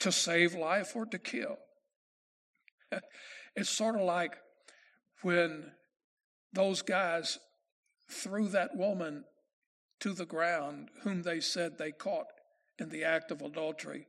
To 0.00 0.12
save 0.12 0.54
life 0.54 0.94
or 0.94 1.06
to 1.06 1.18
kill? 1.18 1.56
it's 3.56 3.70
sort 3.70 3.96
of 3.96 4.02
like 4.02 4.36
when 5.22 5.72
those 6.52 6.82
guys 6.82 7.38
threw 8.08 8.48
that 8.48 8.76
woman 8.76 9.24
to 10.00 10.12
the 10.12 10.26
ground, 10.26 10.88
whom 11.02 11.22
they 11.22 11.40
said 11.40 11.76
they 11.76 11.90
caught 11.90 12.26
in 12.78 12.88
the 12.88 13.02
act 13.02 13.32
of 13.32 13.42
adultery. 13.42 14.06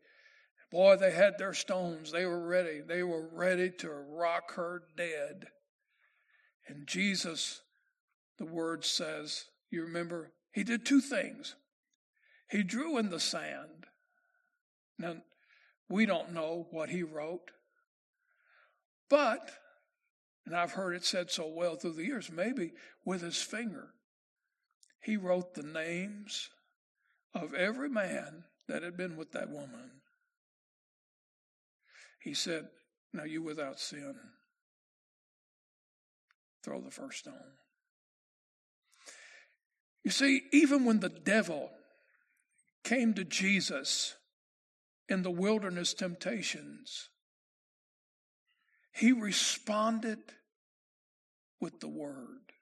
Boy, 0.71 0.97
they 0.97 1.11
had 1.11 1.39
their 1.39 1.53
stones. 1.53 2.11
They 2.11 2.25
were 2.25 2.47
ready. 2.47 2.81
They 2.81 3.01
were 3.01 3.27
ready 3.33 3.71
to 3.79 3.89
rock 3.89 4.53
her 4.53 4.83
dead. 4.95 5.45
And 6.67 6.85
Jesus 6.85 7.61
the 8.39 8.45
word 8.45 8.85
says, 8.85 9.45
you 9.69 9.83
remember, 9.83 10.31
he 10.51 10.63
did 10.63 10.85
two 10.85 11.01
things. 11.01 11.55
He 12.49 12.63
drew 12.63 12.97
in 12.97 13.09
the 13.09 13.19
sand. 13.19 13.85
Now, 14.97 15.17
we 15.89 16.05
don't 16.05 16.33
know 16.33 16.67
what 16.71 16.89
he 16.89 17.03
wrote, 17.03 17.51
but, 19.09 19.51
and 20.45 20.55
I've 20.55 20.71
heard 20.71 20.95
it 20.95 21.03
said 21.03 21.29
so 21.29 21.47
well 21.47 21.75
through 21.75 21.93
the 21.93 22.05
years, 22.05 22.31
maybe 22.31 22.71
with 23.05 23.21
his 23.21 23.41
finger, 23.41 23.89
he 25.01 25.17
wrote 25.17 25.53
the 25.53 25.63
names 25.63 26.49
of 27.33 27.53
every 27.53 27.89
man 27.89 28.43
that 28.67 28.83
had 28.83 28.97
been 28.97 29.17
with 29.17 29.31
that 29.33 29.49
woman. 29.49 29.91
He 32.21 32.33
said, 32.33 32.67
Now 33.13 33.23
you 33.23 33.41
without 33.41 33.79
sin, 33.79 34.15
throw 36.63 36.81
the 36.81 36.91
first 36.91 37.19
stone. 37.19 37.58
You 40.03 40.11
see, 40.11 40.43
even 40.51 40.85
when 40.85 40.99
the 40.99 41.09
devil 41.09 41.69
came 42.83 43.13
to 43.15 43.23
Jesus 43.23 44.15
in 45.07 45.23
the 45.23 45.31
wilderness 45.31 45.93
temptations, 45.93 47.09
he 48.93 49.11
responded 49.11 50.19
with 51.59 51.79
the 51.79 51.89
word. 51.89 52.53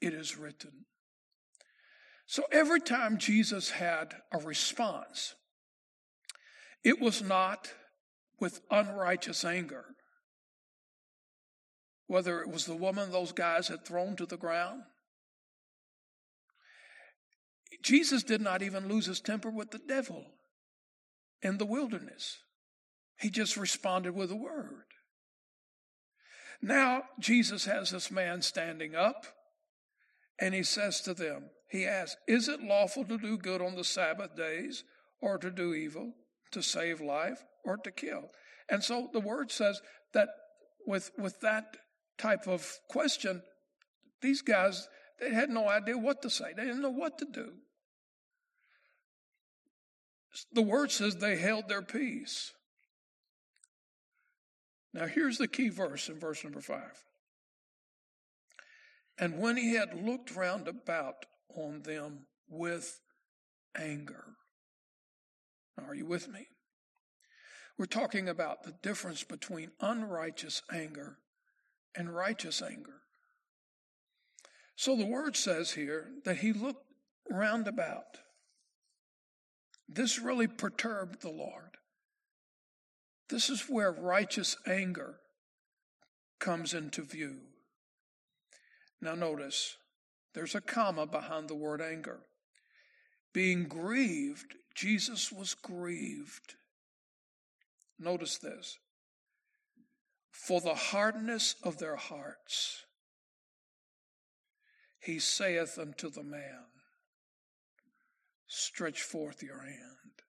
It 0.00 0.14
is 0.14 0.38
written. 0.38 0.86
So 2.26 2.44
every 2.52 2.80
time 2.80 3.18
Jesus 3.18 3.70
had 3.70 4.14
a 4.32 4.38
response, 4.38 5.34
it 6.84 7.00
was 7.00 7.22
not 7.22 7.72
with 8.40 8.60
unrighteous 8.70 9.44
anger. 9.44 9.84
Whether 12.06 12.40
it 12.40 12.48
was 12.48 12.64
the 12.64 12.76
woman 12.76 13.10
those 13.10 13.32
guys 13.32 13.68
had 13.68 13.84
thrown 13.84 14.16
to 14.16 14.26
the 14.26 14.36
ground, 14.36 14.82
Jesus 17.82 18.22
did 18.22 18.40
not 18.40 18.62
even 18.62 18.88
lose 18.88 19.06
his 19.06 19.20
temper 19.20 19.50
with 19.50 19.70
the 19.70 19.78
devil 19.78 20.24
in 21.42 21.58
the 21.58 21.66
wilderness. 21.66 22.38
He 23.20 23.30
just 23.30 23.56
responded 23.56 24.14
with 24.14 24.30
a 24.30 24.36
word. 24.36 24.84
Now, 26.60 27.02
Jesus 27.20 27.64
has 27.66 27.90
this 27.90 28.10
man 28.10 28.42
standing 28.42 28.94
up, 28.94 29.26
and 30.40 30.54
he 30.54 30.62
says 30.62 31.00
to 31.02 31.14
them, 31.14 31.50
He 31.68 31.86
asks, 31.86 32.16
Is 32.26 32.48
it 32.48 32.62
lawful 32.62 33.04
to 33.04 33.18
do 33.18 33.38
good 33.38 33.62
on 33.62 33.76
the 33.76 33.84
Sabbath 33.84 34.36
days, 34.36 34.84
or 35.20 35.38
to 35.38 35.50
do 35.50 35.74
evil, 35.74 36.14
to 36.52 36.62
save 36.62 37.00
life, 37.00 37.44
or 37.64 37.76
to 37.78 37.90
kill? 37.90 38.30
And 38.68 38.82
so 38.82 39.08
the 39.12 39.20
word 39.20 39.52
says 39.52 39.80
that 40.14 40.28
with, 40.86 41.10
with 41.16 41.40
that 41.40 41.76
type 42.18 42.48
of 42.48 42.78
question, 42.88 43.42
these 44.20 44.42
guys, 44.42 44.88
they 45.20 45.32
had 45.32 45.50
no 45.50 45.68
idea 45.68 45.96
what 45.98 46.22
to 46.22 46.30
say. 46.30 46.52
They 46.56 46.64
didn't 46.64 46.82
know 46.82 46.90
what 46.90 47.18
to 47.18 47.24
do. 47.24 47.52
The 50.52 50.62
word 50.62 50.90
says 50.90 51.16
they 51.16 51.36
held 51.36 51.68
their 51.68 51.82
peace. 51.82 52.52
Now, 54.94 55.06
here's 55.06 55.38
the 55.38 55.48
key 55.48 55.68
verse 55.68 56.08
in 56.08 56.18
verse 56.18 56.44
number 56.44 56.60
five. 56.60 57.04
And 59.18 59.40
when 59.40 59.56
he 59.56 59.74
had 59.74 60.06
looked 60.06 60.34
round 60.36 60.68
about 60.68 61.26
on 61.54 61.82
them 61.82 62.26
with 62.48 63.00
anger. 63.76 64.24
Are 65.86 65.94
you 65.94 66.06
with 66.06 66.28
me? 66.28 66.48
We're 67.78 67.86
talking 67.86 68.28
about 68.28 68.64
the 68.64 68.74
difference 68.82 69.22
between 69.22 69.70
unrighteous 69.80 70.62
anger 70.72 71.18
and 71.94 72.14
righteous 72.14 72.60
anger. 72.60 73.02
So 74.78 74.94
the 74.94 75.04
word 75.04 75.36
says 75.36 75.72
here 75.72 76.06
that 76.24 76.36
he 76.36 76.52
looked 76.52 76.86
round 77.28 77.66
about 77.66 78.18
this 79.88 80.20
really 80.20 80.46
perturbed 80.46 81.20
the 81.20 81.30
Lord. 81.30 81.78
This 83.28 83.50
is 83.50 83.62
where 83.62 83.90
righteous 83.90 84.56
anger 84.68 85.16
comes 86.38 86.74
into 86.74 87.02
view. 87.02 87.38
Now, 89.00 89.16
notice 89.16 89.76
there's 90.32 90.54
a 90.54 90.60
comma 90.60 91.06
behind 91.08 91.48
the 91.48 91.56
word 91.56 91.82
anger. 91.82 92.20
Being 93.34 93.64
grieved, 93.64 94.54
Jesus 94.76 95.32
was 95.32 95.54
grieved. 95.54 96.54
Notice 97.98 98.38
this 98.38 98.78
for 100.30 100.60
the 100.60 100.76
hardness 100.76 101.56
of 101.64 101.78
their 101.78 101.96
hearts, 101.96 102.84
he 105.00 105.18
saith 105.18 105.78
unto 105.78 106.10
the 106.10 106.22
man, 106.22 106.66
stretch 108.46 109.02
forth 109.02 109.42
your 109.42 109.60
hand. 109.60 110.22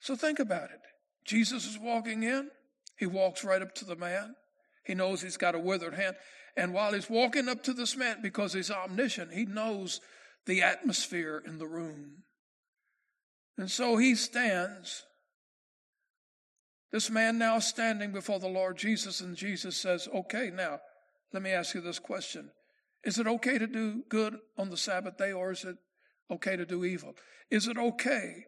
So 0.00 0.14
think 0.14 0.38
about 0.38 0.70
it. 0.70 0.80
Jesus 1.24 1.66
is 1.66 1.78
walking 1.78 2.22
in. 2.22 2.50
He 2.96 3.06
walks 3.06 3.44
right 3.44 3.60
up 3.60 3.74
to 3.76 3.84
the 3.84 3.96
man. 3.96 4.34
He 4.84 4.94
knows 4.94 5.20
he's 5.20 5.36
got 5.36 5.54
a 5.54 5.58
withered 5.58 5.94
hand. 5.94 6.16
And 6.56 6.72
while 6.72 6.92
he's 6.92 7.10
walking 7.10 7.48
up 7.48 7.62
to 7.64 7.72
this 7.72 7.96
man, 7.96 8.18
because 8.22 8.52
he's 8.52 8.70
omniscient, 8.70 9.32
he 9.32 9.44
knows 9.44 10.00
the 10.46 10.62
atmosphere 10.62 11.42
in 11.44 11.58
the 11.58 11.66
room. 11.66 12.22
And 13.58 13.70
so 13.70 13.96
he 13.96 14.14
stands. 14.14 15.04
This 16.92 17.10
man 17.10 17.36
now 17.36 17.58
standing 17.58 18.12
before 18.12 18.38
the 18.38 18.48
Lord 18.48 18.78
Jesus, 18.78 19.20
and 19.20 19.36
Jesus 19.36 19.76
says, 19.76 20.08
Okay, 20.14 20.50
now, 20.54 20.78
let 21.32 21.42
me 21.42 21.50
ask 21.50 21.74
you 21.74 21.80
this 21.80 21.98
question. 21.98 22.50
Is 23.06 23.18
it 23.18 23.26
okay 23.26 23.56
to 23.56 23.66
do 23.66 24.02
good 24.10 24.36
on 24.58 24.68
the 24.68 24.76
Sabbath 24.76 25.16
day, 25.16 25.32
or 25.32 25.52
is 25.52 25.64
it 25.64 25.76
okay 26.30 26.56
to 26.56 26.66
do 26.66 26.84
evil? 26.84 27.14
Is 27.50 27.66
it 27.66 27.78
okay 27.78 28.44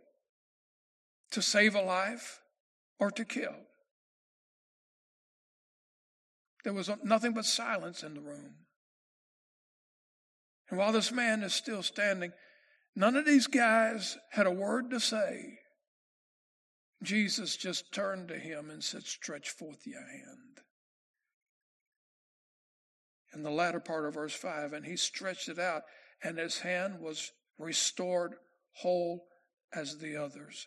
to 1.31 1.43
save 1.43 1.75
a 1.75 1.83
life 1.83 2.41
or 2.99 3.11
to 3.13 3.25
kill. 3.25 3.55
There 6.65 6.73
was 6.73 6.91
nothing 7.05 7.33
but 7.33 7.45
silence 7.45 8.03
in 8.03 8.15
the 8.15 8.21
room. 8.21 8.55
And 10.69 10.79
while 10.79 10.93
this 10.93 11.13
man 11.13 11.43
is 11.43 11.55
still 11.55 11.83
standing, 11.83 12.33
none 12.95 13.17
of 13.17 13.25
these 13.25 13.47
guys 13.47 14.19
had 14.33 14.47
a 14.47 14.53
word 14.53 14.91
to 14.91 15.01
say. 15.01 15.59
Jesus 17.03 17.57
just 17.57 17.93
turned 17.93 18.29
to 18.29 18.39
him 18.39 18.71
and 18.71 18.83
said, 18.83 19.05
Stretch 19.05 19.51
forth 19.51 19.87
your 19.87 20.01
hand. 20.01 20.61
In 23.39 23.45
the 23.45 23.51
latter 23.53 23.79
part 23.79 24.05
of 24.05 24.15
verse 24.15 24.35
5, 24.35 24.73
and 24.73 24.85
he 24.85 24.97
stretched 24.97 25.49
it 25.49 25.61
out, 25.61 25.83
and 26.25 26.37
his 26.37 26.59
hand 26.59 26.99
was 26.99 27.31
restored 27.57 28.35
whole 28.73 29.27
as 29.73 29.99
the 29.99 30.17
others. 30.17 30.67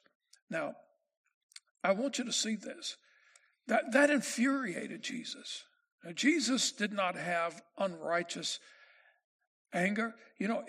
Now, 0.49 0.75
I 1.83 1.91
want 1.91 2.17
you 2.17 2.23
to 2.23 2.31
see 2.31 2.55
this. 2.55 2.95
That, 3.67 3.91
that 3.91 4.09
infuriated 4.09 5.03
Jesus. 5.03 5.65
Now, 6.05 6.13
Jesus 6.13 6.71
did 6.71 6.93
not 6.93 7.17
have 7.17 7.61
unrighteous 7.77 8.61
anger, 9.73 10.15
you 10.39 10.47
know, 10.47 10.63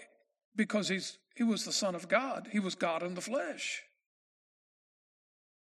because 0.56 0.88
he's, 0.88 1.18
he 1.36 1.44
was 1.44 1.64
the 1.64 1.72
Son 1.72 1.94
of 1.94 2.08
God. 2.08 2.48
He 2.50 2.58
was 2.58 2.74
God 2.74 3.04
in 3.04 3.14
the 3.14 3.20
flesh. 3.20 3.80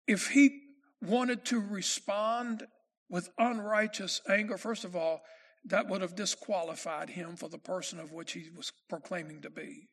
If 0.06 0.28
he 0.28 0.62
wanted 1.02 1.44
to 1.46 1.60
respond 1.60 2.66
with 3.10 3.28
unrighteous 3.36 4.22
anger, 4.26 4.56
first 4.56 4.86
of 4.86 4.96
all, 4.96 5.20
that 5.66 5.88
would 5.88 6.02
have 6.02 6.14
disqualified 6.14 7.10
him 7.10 7.36
for 7.36 7.48
the 7.48 7.58
person 7.58 7.98
of 7.98 8.12
which 8.12 8.32
he 8.32 8.50
was 8.54 8.72
proclaiming 8.88 9.40
to 9.42 9.50
be. 9.50 9.88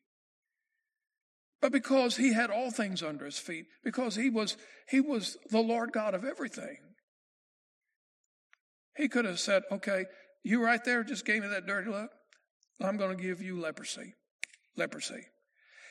But 1.60 1.72
because 1.72 2.16
he 2.16 2.32
had 2.32 2.50
all 2.50 2.70
things 2.70 3.02
under 3.02 3.24
his 3.24 3.38
feet, 3.38 3.66
because 3.84 4.16
he 4.16 4.28
was, 4.28 4.56
he 4.88 5.00
was 5.00 5.36
the 5.50 5.60
Lord 5.60 5.92
God 5.92 6.14
of 6.14 6.24
everything, 6.24 6.78
he 8.96 9.08
could 9.08 9.24
have 9.24 9.40
said, 9.40 9.62
okay, 9.70 10.04
you 10.42 10.62
right 10.62 10.84
there 10.84 11.04
just 11.04 11.24
gave 11.24 11.42
me 11.42 11.48
that 11.48 11.66
dirty 11.66 11.90
look. 11.90 12.10
I'm 12.80 12.96
going 12.96 13.16
to 13.16 13.22
give 13.22 13.40
you 13.40 13.60
leprosy. 13.60 14.14
Leprosy. 14.76 15.24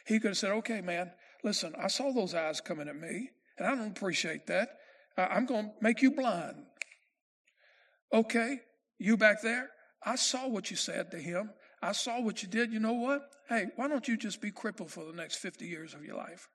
He 0.06 0.20
could 0.20 0.32
have 0.32 0.38
said, 0.38 0.52
okay, 0.52 0.82
man, 0.82 1.12
listen, 1.44 1.74
I 1.82 1.88
saw 1.88 2.12
those 2.12 2.36
eyes 2.36 2.60
coming 2.60 2.90
at 2.90 2.96
me, 2.96 3.30
and 3.58 3.68
I 3.68 3.76
don't 3.76 3.98
appreciate 3.98 4.48
that. 4.48 4.70
I'm 5.18 5.46
going 5.46 5.66
to 5.68 5.72
make 5.82 6.02
you 6.02 6.12
blind. 6.12 6.66
Okay, 8.14 8.60
you 9.02 9.18
back 9.18 9.42
there, 9.42 9.70
I 10.04 10.16
saw 10.16 10.48
what 10.48 10.72
you 10.72 10.78
said 10.78 11.12
to 11.12 11.18
him. 11.18 11.52
I 11.82 11.92
saw 11.92 12.22
what 12.22 12.44
you 12.44 12.50
did. 12.50 12.72
You 12.72 12.80
know 12.80 12.94
what? 12.94 13.22
Hey, 13.50 13.66
why 13.76 13.88
don't 13.88 14.08
you 14.08 14.18
just 14.18 14.42
be 14.42 14.52
crippled 14.52 14.92
for 14.92 15.04
the 15.04 15.14
next 15.14 15.38
50 15.38 15.66
years 15.66 15.94
of 15.94 16.04
your 16.04 16.16
life? 16.16 16.48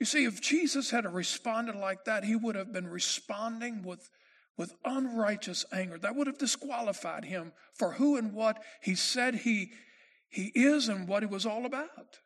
You 0.00 0.06
see, 0.06 0.24
if 0.24 0.40
Jesus 0.40 0.90
had 0.90 1.12
responded 1.12 1.76
like 1.76 2.04
that, 2.04 2.24
he 2.24 2.34
would 2.34 2.56
have 2.56 2.72
been 2.72 2.88
responding 2.88 3.82
with 3.82 4.10
with 4.56 4.74
unrighteous 4.84 5.64
anger. 5.72 5.98
That 5.98 6.14
would 6.14 6.26
have 6.26 6.38
disqualified 6.38 7.24
him 7.24 7.52
for 7.74 7.92
who 7.92 8.16
and 8.16 8.32
what 8.34 8.62
he 8.82 8.94
said 8.94 9.34
he, 9.34 9.72
he 10.28 10.52
is 10.54 10.88
and 10.88 11.08
what 11.08 11.22
he 11.22 11.26
was 11.26 11.46
all 11.46 11.64
about. 11.64 12.18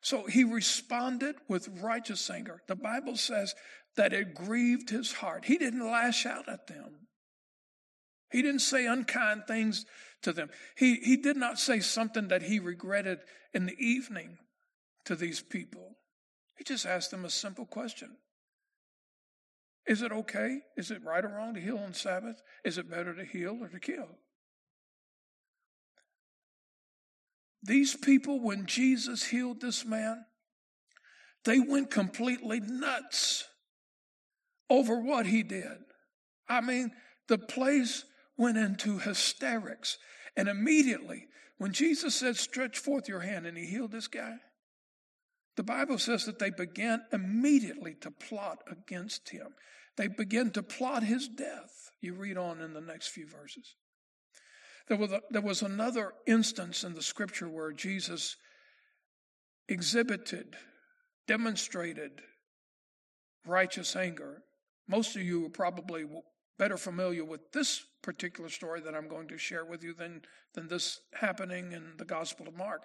So 0.00 0.26
he 0.26 0.44
responded 0.44 1.36
with 1.48 1.68
righteous 1.80 2.28
anger. 2.30 2.62
The 2.66 2.76
Bible 2.76 3.16
says 3.16 3.54
that 3.96 4.12
it 4.12 4.34
grieved 4.34 4.90
his 4.90 5.12
heart. 5.12 5.44
He 5.44 5.58
didn't 5.58 5.86
lash 5.86 6.26
out 6.26 6.48
at 6.48 6.66
them. 6.66 7.08
He 8.32 8.42
didn't 8.42 8.60
say 8.60 8.86
unkind 8.86 9.44
things 9.46 9.86
to 10.22 10.32
them. 10.32 10.50
He, 10.76 10.96
he 10.96 11.16
did 11.16 11.36
not 11.36 11.58
say 11.58 11.80
something 11.80 12.28
that 12.28 12.42
he 12.42 12.58
regretted 12.58 13.20
in 13.52 13.66
the 13.66 13.76
evening 13.78 14.38
to 15.04 15.14
these 15.14 15.40
people. 15.40 15.96
He 16.56 16.64
just 16.64 16.86
asked 16.86 17.10
them 17.10 17.24
a 17.24 17.30
simple 17.30 17.66
question 17.66 18.16
is 19.84 20.00
it 20.00 20.12
okay? 20.12 20.60
Is 20.76 20.92
it 20.92 21.02
right 21.04 21.24
or 21.24 21.28
wrong 21.28 21.54
to 21.54 21.60
heal 21.60 21.78
on 21.78 21.92
Sabbath? 21.92 22.40
Is 22.64 22.78
it 22.78 22.88
better 22.88 23.14
to 23.14 23.24
heal 23.24 23.58
or 23.60 23.68
to 23.68 23.80
kill? 23.80 24.08
These 27.64 27.96
people, 27.96 28.40
when 28.40 28.66
Jesus 28.66 29.24
healed 29.24 29.60
this 29.60 29.84
man, 29.84 30.24
they 31.44 31.58
went 31.58 31.90
completely 31.90 32.60
nuts 32.60 33.44
over 34.70 35.00
what 35.00 35.26
he 35.26 35.42
did. 35.42 35.78
I 36.48 36.60
mean, 36.60 36.92
the 37.28 37.38
place 37.38 38.04
went 38.36 38.58
into 38.58 38.98
hysterics. 38.98 39.98
And 40.36 40.48
immediately, 40.48 41.26
when 41.58 41.72
Jesus 41.72 42.14
said, 42.14 42.36
Stretch 42.36 42.78
forth 42.78 43.08
your 43.08 43.20
hand, 43.20 43.46
and 43.46 43.56
he 43.56 43.66
healed 43.66 43.92
this 43.92 44.08
guy, 44.08 44.36
the 45.56 45.62
Bible 45.62 45.98
says 45.98 46.24
that 46.24 46.38
they 46.38 46.50
began 46.50 47.02
immediately 47.12 47.94
to 48.00 48.10
plot 48.10 48.58
against 48.70 49.28
him. 49.28 49.48
They 49.96 50.08
began 50.08 50.50
to 50.52 50.62
plot 50.62 51.02
his 51.02 51.28
death. 51.28 51.90
You 52.00 52.14
read 52.14 52.38
on 52.38 52.60
in 52.60 52.72
the 52.72 52.80
next 52.80 53.08
few 53.08 53.26
verses. 53.26 53.76
There 54.88 54.96
was, 54.96 55.12
a, 55.12 55.20
there 55.30 55.42
was 55.42 55.62
another 55.62 56.14
instance 56.26 56.84
in 56.84 56.94
the 56.94 57.02
scripture 57.02 57.48
where 57.48 57.72
Jesus 57.72 58.36
exhibited, 59.68 60.56
demonstrated 61.28 62.22
righteous 63.46 63.94
anger. 63.94 64.42
Most 64.88 65.16
of 65.16 65.22
you 65.22 65.48
probably 65.50 66.04
better 66.62 66.76
familiar 66.76 67.24
with 67.24 67.50
this 67.50 67.84
particular 68.02 68.48
story 68.48 68.80
that 68.80 68.94
I'm 68.94 69.08
going 69.08 69.26
to 69.26 69.36
share 69.36 69.64
with 69.64 69.82
you 69.82 69.94
than, 69.94 70.22
than 70.54 70.68
this 70.68 71.00
happening 71.12 71.72
in 71.72 71.94
the 71.98 72.04
Gospel 72.04 72.46
of 72.46 72.56
Mark. 72.56 72.82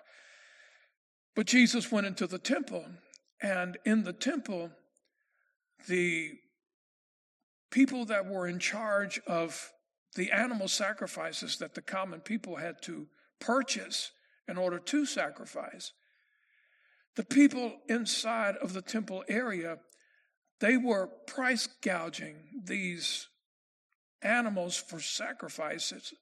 But 1.36 1.46
Jesus 1.46 1.92
went 1.92 2.08
into 2.08 2.26
the 2.26 2.40
temple, 2.40 2.86
and 3.40 3.78
in 3.86 4.04
the 4.04 4.14
temple, 4.14 4.72
the 5.88 6.32
people 7.70 8.04
that 8.06 8.26
were 8.26 8.48
in 8.48 8.58
charge 8.58 9.22
of 9.28 9.72
the 10.16 10.32
animal 10.32 10.68
sacrifices 10.68 11.60
that 11.60 11.76
the 11.76 11.84
common 11.84 12.22
people 12.22 12.56
had 12.56 12.82
to 12.82 13.06
purchase 13.40 14.10
in 14.48 14.58
order 14.58 14.80
to 14.80 15.06
sacrifice, 15.06 15.92
the 17.16 17.24
people 17.24 17.74
inside 17.88 18.56
of 18.56 18.74
the 18.74 18.82
temple 18.82 19.24
area, 19.30 19.78
they 20.62 20.78
were 20.78 21.12
price 21.28 21.70
gouging 21.84 22.38
these 22.64 23.28
animals 24.22 24.76
for 24.78 25.00
sacrifices. 25.00 26.14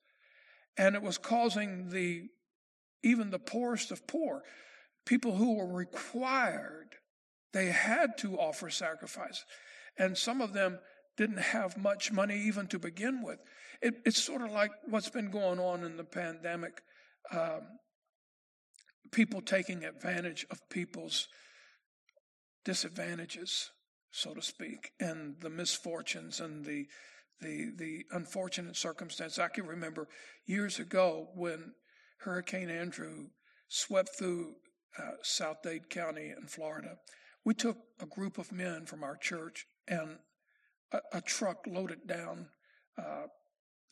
And 0.78 0.96
it 0.96 1.02
was 1.02 1.18
causing 1.18 1.90
the 1.90 2.28
even 3.04 3.30
the 3.30 3.40
poorest 3.40 3.92
of 3.92 4.08
poor 4.08 4.42
people 5.06 5.36
who 5.36 5.56
were 5.56 5.72
required, 5.72 6.96
they 7.54 7.68
had 7.68 8.18
to 8.18 8.38
offer 8.38 8.70
sacrifice. 8.70 9.46
And 9.98 10.18
some 10.18 10.42
of 10.42 10.54
them 10.54 10.80
didn't 11.16 11.38
have 11.38 11.78
much 11.78 12.12
money 12.12 12.38
even 12.38 12.68
to 12.68 12.80
begin 12.80 13.24
with. 13.24 13.40
It, 13.82 13.96
it's 14.06 14.22
sort 14.22 14.42
of 14.42 14.52
like 14.52 14.72
what's 14.90 15.10
been 15.10 15.32
going 15.32 15.60
on 15.60 15.84
in 15.84 15.96
the 15.96 16.04
pandemic 16.04 16.82
um, 17.32 17.62
people 19.12 19.42
taking 19.42 19.86
advantage 19.86 20.46
of 20.52 20.60
people's 20.70 21.28
disadvantages, 22.66 23.72
so 24.12 24.34
to 24.34 24.42
speak, 24.42 24.92
and 25.00 25.36
the 25.40 25.50
misfortunes 25.50 26.40
and 26.40 26.66
the 26.66 26.88
the 27.42 27.72
the 27.76 28.06
unfortunate 28.12 28.76
circumstance. 28.76 29.40
I 29.40 29.48
can 29.48 29.66
remember 29.66 30.08
years 30.46 30.80
ago 30.80 31.30
when 31.36 31.74
Hurricane 32.20 32.70
Andrew 32.70 33.28
swept 33.68 34.18
through 34.18 34.56
uh, 34.98 35.12
South 35.22 35.62
Dade 35.64 35.90
County 35.90 36.34
in 36.38 36.48
Florida. 36.48 36.98
We 37.44 37.54
took 37.54 37.78
a 38.00 38.06
group 38.06 38.38
of 38.38 38.52
men 38.52 38.86
from 38.86 39.04
our 39.04 39.16
church 39.16 39.68
and 39.88 40.18
a, 40.92 41.00
a 41.14 41.22
truck 41.22 41.66
loaded 41.68 42.08
down 42.08 42.48
uh, 42.98 43.28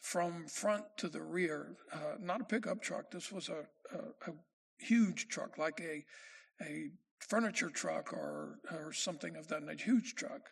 from 0.01 0.47
front 0.47 0.85
to 0.97 1.09
the 1.09 1.21
rear. 1.21 1.75
Uh, 1.91 2.15
not 2.19 2.41
a 2.41 2.45
pickup 2.45 2.81
truck. 2.81 3.11
This 3.11 3.31
was 3.31 3.49
a, 3.49 3.65
a, 3.95 4.31
a, 4.31 4.33
huge 4.79 5.27
truck, 5.29 5.57
like 5.57 5.79
a 5.79 6.03
a 6.61 6.89
furniture 7.19 7.69
truck 7.69 8.11
or 8.11 8.59
or 8.71 8.91
something 8.91 9.35
of 9.35 9.47
that 9.47 9.63
nature. 9.63 9.85
Huge 9.85 10.15
truck. 10.15 10.49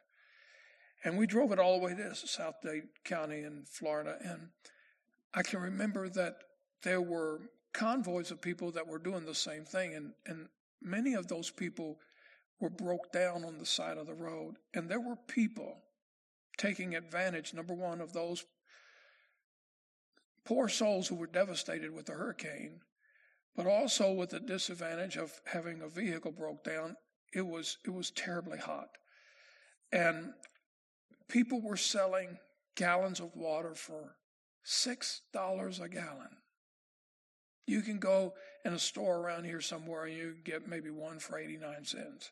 And 1.03 1.17
we 1.17 1.25
drove 1.25 1.51
it 1.51 1.59
all 1.59 1.79
the 1.79 1.85
way 1.85 1.95
to 1.95 2.15
South 2.15 2.55
Dade 2.63 2.83
County 3.03 3.39
in 3.39 3.63
Florida. 3.65 4.17
And 4.23 4.49
I 5.33 5.41
can 5.41 5.59
remember 5.59 6.09
that 6.09 6.35
there 6.83 7.01
were 7.01 7.41
convoys 7.73 8.31
of 8.31 8.41
people 8.41 8.71
that 8.71 8.87
were 8.87 8.99
doing 8.99 9.25
the 9.25 9.35
same 9.35 9.63
thing, 9.63 9.95
and, 9.95 10.13
and 10.25 10.47
many 10.81 11.13
of 11.13 11.27
those 11.27 11.49
people 11.49 11.99
were 12.59 12.69
broke 12.69 13.11
down 13.11 13.43
on 13.43 13.57
the 13.57 13.65
side 13.65 13.97
of 13.97 14.07
the 14.07 14.13
road. 14.13 14.55
And 14.73 14.89
there 14.89 14.99
were 14.99 15.15
people 15.27 15.77
taking 16.57 16.95
advantage, 16.95 17.53
number 17.53 17.73
one, 17.73 18.01
of 18.01 18.13
those 18.13 18.45
poor 20.45 20.67
souls 20.67 21.07
who 21.07 21.15
were 21.15 21.27
devastated 21.27 21.91
with 21.91 22.05
the 22.05 22.13
hurricane, 22.13 22.81
but 23.55 23.65
also 23.65 24.11
with 24.11 24.29
the 24.29 24.39
disadvantage 24.39 25.17
of 25.17 25.31
having 25.45 25.81
a 25.81 25.87
vehicle 25.87 26.31
broke 26.31 26.63
down. 26.63 26.95
It 27.33 27.45
was 27.45 27.77
it 27.85 27.93
was 27.93 28.11
terribly 28.11 28.57
hot. 28.57 28.89
And 29.91 30.33
people 31.31 31.61
were 31.61 31.77
selling 31.77 32.37
gallons 32.75 33.19
of 33.19 33.35
water 33.35 33.73
for 33.73 34.17
six 34.63 35.21
dollars 35.33 35.79
a 35.79 35.87
gallon. 35.87 36.37
You 37.65 37.81
can 37.81 37.99
go 37.99 38.33
in 38.65 38.73
a 38.73 38.79
store 38.79 39.17
around 39.17 39.45
here 39.45 39.61
somewhere 39.61 40.05
and 40.05 40.15
you 40.15 40.35
get 40.43 40.67
maybe 40.67 40.89
one 40.89 41.19
for 41.19 41.39
89 41.39 41.85
cents. 41.85 42.31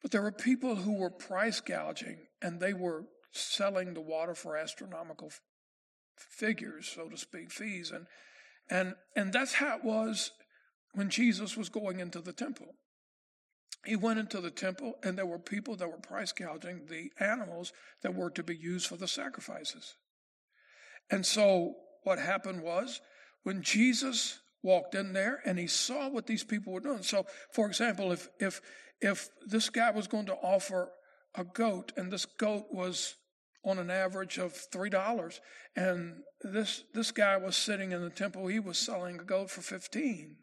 But 0.00 0.12
there 0.12 0.22
were 0.22 0.32
people 0.32 0.76
who 0.76 0.98
were 0.98 1.10
price 1.10 1.60
gouging 1.60 2.18
and 2.40 2.58
they 2.58 2.72
were 2.72 3.04
selling 3.32 3.94
the 3.94 4.00
water 4.00 4.34
for 4.34 4.56
astronomical 4.56 5.28
f- 5.28 5.40
figures, 6.16 6.88
so 6.88 7.08
to 7.08 7.16
speak, 7.16 7.50
fees. 7.50 7.90
And, 7.90 8.06
and, 8.70 8.94
and 9.14 9.32
that's 9.32 9.54
how 9.54 9.76
it 9.76 9.84
was 9.84 10.30
when 10.94 11.10
Jesus 11.10 11.56
was 11.56 11.68
going 11.68 12.00
into 12.00 12.20
the 12.20 12.32
temple. 12.32 12.74
He 13.84 13.96
went 13.96 14.18
into 14.18 14.40
the 14.40 14.50
temple 14.50 14.98
and 15.02 15.16
there 15.16 15.26
were 15.26 15.38
people 15.38 15.76
that 15.76 15.88
were 15.88 15.98
price 15.98 16.32
gouging 16.32 16.86
the 16.86 17.12
animals 17.20 17.72
that 18.02 18.14
were 18.14 18.30
to 18.30 18.42
be 18.42 18.56
used 18.56 18.86
for 18.86 18.96
the 18.96 19.08
sacrifices. 19.08 19.94
And 21.10 21.24
so 21.24 21.74
what 22.02 22.18
happened 22.18 22.62
was 22.62 23.00
when 23.42 23.62
Jesus 23.62 24.40
walked 24.62 24.94
in 24.94 25.12
there 25.12 25.40
and 25.44 25.58
he 25.58 25.66
saw 25.66 26.08
what 26.08 26.26
these 26.26 26.44
people 26.44 26.72
were 26.72 26.80
doing. 26.80 27.02
So, 27.02 27.26
for 27.52 27.66
example, 27.66 28.12
if 28.12 28.28
if 28.38 28.60
if 29.00 29.28
this 29.46 29.70
guy 29.70 29.90
was 29.90 30.08
going 30.08 30.26
to 30.26 30.34
offer 30.34 30.90
a 31.34 31.44
goat 31.44 31.92
and 31.96 32.10
this 32.10 32.26
goat 32.26 32.66
was 32.72 33.14
on 33.64 33.78
an 33.78 33.90
average 33.90 34.38
of 34.38 34.52
three 34.52 34.90
dollars, 34.90 35.40
and 35.76 36.22
this 36.42 36.84
this 36.94 37.10
guy 37.10 37.36
was 37.36 37.56
sitting 37.56 37.92
in 37.92 38.02
the 38.02 38.10
temple, 38.10 38.46
he 38.46 38.58
was 38.58 38.78
selling 38.78 39.18
a 39.20 39.24
goat 39.24 39.50
for 39.50 39.62
fifteen. 39.62 40.36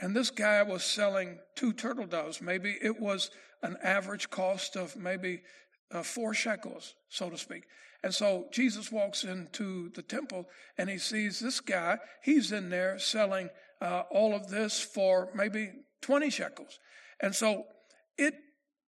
And 0.00 0.16
this 0.16 0.30
guy 0.30 0.62
was 0.62 0.84
selling 0.84 1.38
two 1.54 1.72
turtle 1.72 2.06
doves. 2.06 2.40
Maybe 2.40 2.76
it 2.82 3.00
was 3.00 3.30
an 3.62 3.76
average 3.82 4.30
cost 4.30 4.76
of 4.76 4.96
maybe 4.96 5.42
uh, 5.92 6.02
four 6.02 6.34
shekels, 6.34 6.94
so 7.08 7.30
to 7.30 7.38
speak. 7.38 7.64
And 8.02 8.12
so 8.12 8.46
Jesus 8.52 8.90
walks 8.90 9.22
into 9.22 9.90
the 9.90 10.02
temple 10.02 10.48
and 10.76 10.90
he 10.90 10.98
sees 10.98 11.38
this 11.38 11.60
guy. 11.60 11.98
He's 12.22 12.50
in 12.50 12.68
there 12.68 12.98
selling 12.98 13.50
uh, 13.80 14.02
all 14.10 14.34
of 14.34 14.48
this 14.48 14.80
for 14.80 15.30
maybe 15.34 15.70
20 16.02 16.30
shekels. 16.30 16.80
And 17.20 17.34
so 17.34 17.64
it 18.18 18.34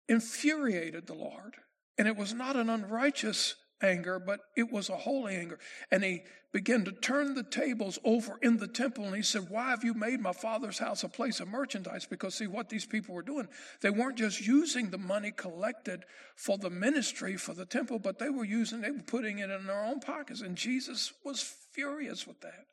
infuriated 0.07 1.07
the 1.07 1.15
Lord. 1.15 1.55
And 1.97 2.07
it 2.07 2.15
was 2.15 2.33
not 2.33 2.55
an 2.55 2.69
unrighteous 2.69 3.55
anger, 3.81 4.19
but 4.19 4.41
it 4.55 4.71
was 4.71 4.89
a 4.89 4.95
holy 4.95 5.35
anger. 5.35 5.59
And 5.91 6.03
he 6.03 6.23
began 6.51 6.83
to 6.85 6.91
turn 6.91 7.35
the 7.35 7.43
tables 7.43 7.99
over 8.03 8.39
in 8.41 8.57
the 8.57 8.67
temple. 8.67 9.05
And 9.05 9.15
he 9.15 9.21
said, 9.21 9.49
Why 9.49 9.69
have 9.69 9.83
you 9.83 9.93
made 9.93 10.19
my 10.19 10.33
father's 10.33 10.79
house 10.79 11.03
a 11.03 11.09
place 11.09 11.39
of 11.39 11.47
merchandise? 11.47 12.05
Because, 12.05 12.35
see, 12.35 12.47
what 12.47 12.69
these 12.69 12.85
people 12.85 13.13
were 13.15 13.21
doing, 13.21 13.47
they 13.81 13.89
weren't 13.89 14.17
just 14.17 14.45
using 14.45 14.89
the 14.89 14.97
money 14.97 15.31
collected 15.31 16.05
for 16.35 16.57
the 16.57 16.69
ministry, 16.69 17.37
for 17.37 17.53
the 17.53 17.65
temple, 17.65 17.99
but 17.99 18.19
they 18.19 18.29
were 18.29 18.45
using, 18.45 18.81
they 18.81 18.91
were 18.91 18.99
putting 18.99 19.39
it 19.39 19.49
in 19.49 19.67
their 19.67 19.85
own 19.85 19.99
pockets. 19.99 20.41
And 20.41 20.55
Jesus 20.55 21.13
was 21.23 21.41
furious 21.71 22.25
with 22.25 22.41
that. 22.41 22.65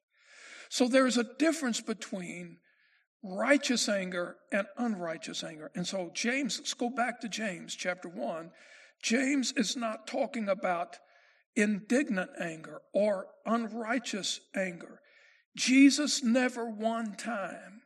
So 0.69 0.89
there's 0.89 1.17
a 1.17 1.25
difference 1.39 1.81
between 1.81 2.59
righteous 3.23 3.89
anger 3.89 4.37
and 4.53 4.67
unrighteous 4.77 5.43
anger. 5.45 5.71
And 5.75 5.87
so, 5.87 6.11
James, 6.15 6.59
let's 6.59 6.75
go 6.75 6.91
back 6.91 7.21
to 7.21 7.29
James 7.29 7.75
chapter 7.75 8.09
1. 8.09 8.51
James 9.03 9.53
is 9.57 9.77
not 9.77 10.07
talking 10.07 10.49
about 10.49 10.99
indignant 11.55 12.31
anger 12.41 12.83
or 12.93 13.27
unrighteous 13.45 14.41
anger. 14.55 15.01
Jesus 15.57 16.23
never 16.23 16.69
one 16.69 17.17
time, 17.17 17.83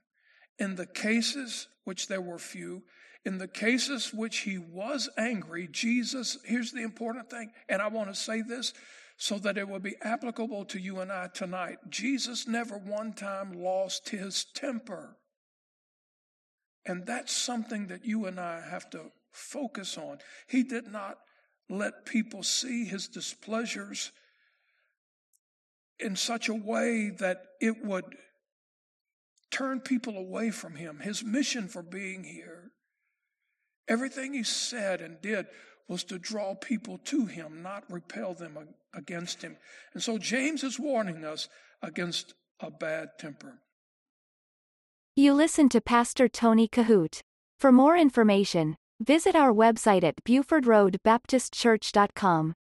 in 0.58 0.74
the 0.74 0.86
cases, 0.86 1.68
which 1.84 2.08
there 2.08 2.20
were 2.20 2.38
few, 2.38 2.82
in 3.24 3.38
the 3.38 3.48
cases 3.48 4.12
which 4.14 4.38
he 4.38 4.58
was 4.58 5.08
angry, 5.16 5.68
Jesus, 5.70 6.38
here's 6.44 6.72
the 6.72 6.82
important 6.82 7.30
thing, 7.30 7.52
and 7.68 7.80
I 7.82 7.88
want 7.88 8.08
to 8.08 8.14
say 8.14 8.42
this 8.42 8.72
so 9.16 9.38
that 9.38 9.58
it 9.58 9.68
will 9.68 9.80
be 9.80 9.96
applicable 10.00 10.64
to 10.64 10.78
you 10.78 11.00
and 11.00 11.12
I 11.12 11.28
tonight. 11.28 11.76
Jesus 11.90 12.48
never 12.48 12.78
one 12.78 13.12
time 13.12 13.52
lost 13.52 14.08
his 14.08 14.46
temper. 14.54 15.18
And 16.86 17.04
that's 17.06 17.30
something 17.30 17.88
that 17.88 18.06
you 18.06 18.24
and 18.24 18.40
I 18.40 18.62
have 18.70 18.88
to 18.90 19.12
focus 19.32 19.96
on. 19.98 20.18
He 20.48 20.62
did 20.62 20.86
not 20.86 21.18
let 21.68 22.04
people 22.04 22.42
see 22.42 22.84
his 22.84 23.08
displeasures 23.08 24.12
in 25.98 26.16
such 26.16 26.48
a 26.48 26.54
way 26.54 27.10
that 27.10 27.42
it 27.60 27.84
would 27.84 28.04
turn 29.50 29.80
people 29.80 30.16
away 30.16 30.50
from 30.50 30.76
him. 30.76 31.00
His 31.00 31.22
mission 31.22 31.68
for 31.68 31.82
being 31.82 32.24
here, 32.24 32.70
everything 33.88 34.34
he 34.34 34.42
said 34.42 35.00
and 35.00 35.20
did 35.20 35.46
was 35.88 36.04
to 36.04 36.18
draw 36.18 36.54
people 36.54 36.98
to 36.98 37.26
him, 37.26 37.62
not 37.62 37.84
repel 37.90 38.32
them 38.34 38.56
against 38.94 39.42
him. 39.42 39.56
And 39.92 40.02
so 40.02 40.18
James 40.18 40.62
is 40.62 40.78
warning 40.78 41.24
us 41.24 41.48
against 41.82 42.34
a 42.60 42.70
bad 42.70 43.10
temper. 43.18 43.58
You 45.16 45.34
listen 45.34 45.68
to 45.70 45.80
Pastor 45.80 46.28
Tony 46.28 46.68
Kohout. 46.68 47.20
For 47.58 47.72
more 47.72 47.96
information, 47.96 48.76
Visit 49.00 49.34
our 49.34 49.50
website 49.50 50.04
at 50.04 50.22
BufordRoadBaptistChurch.com. 50.24 52.54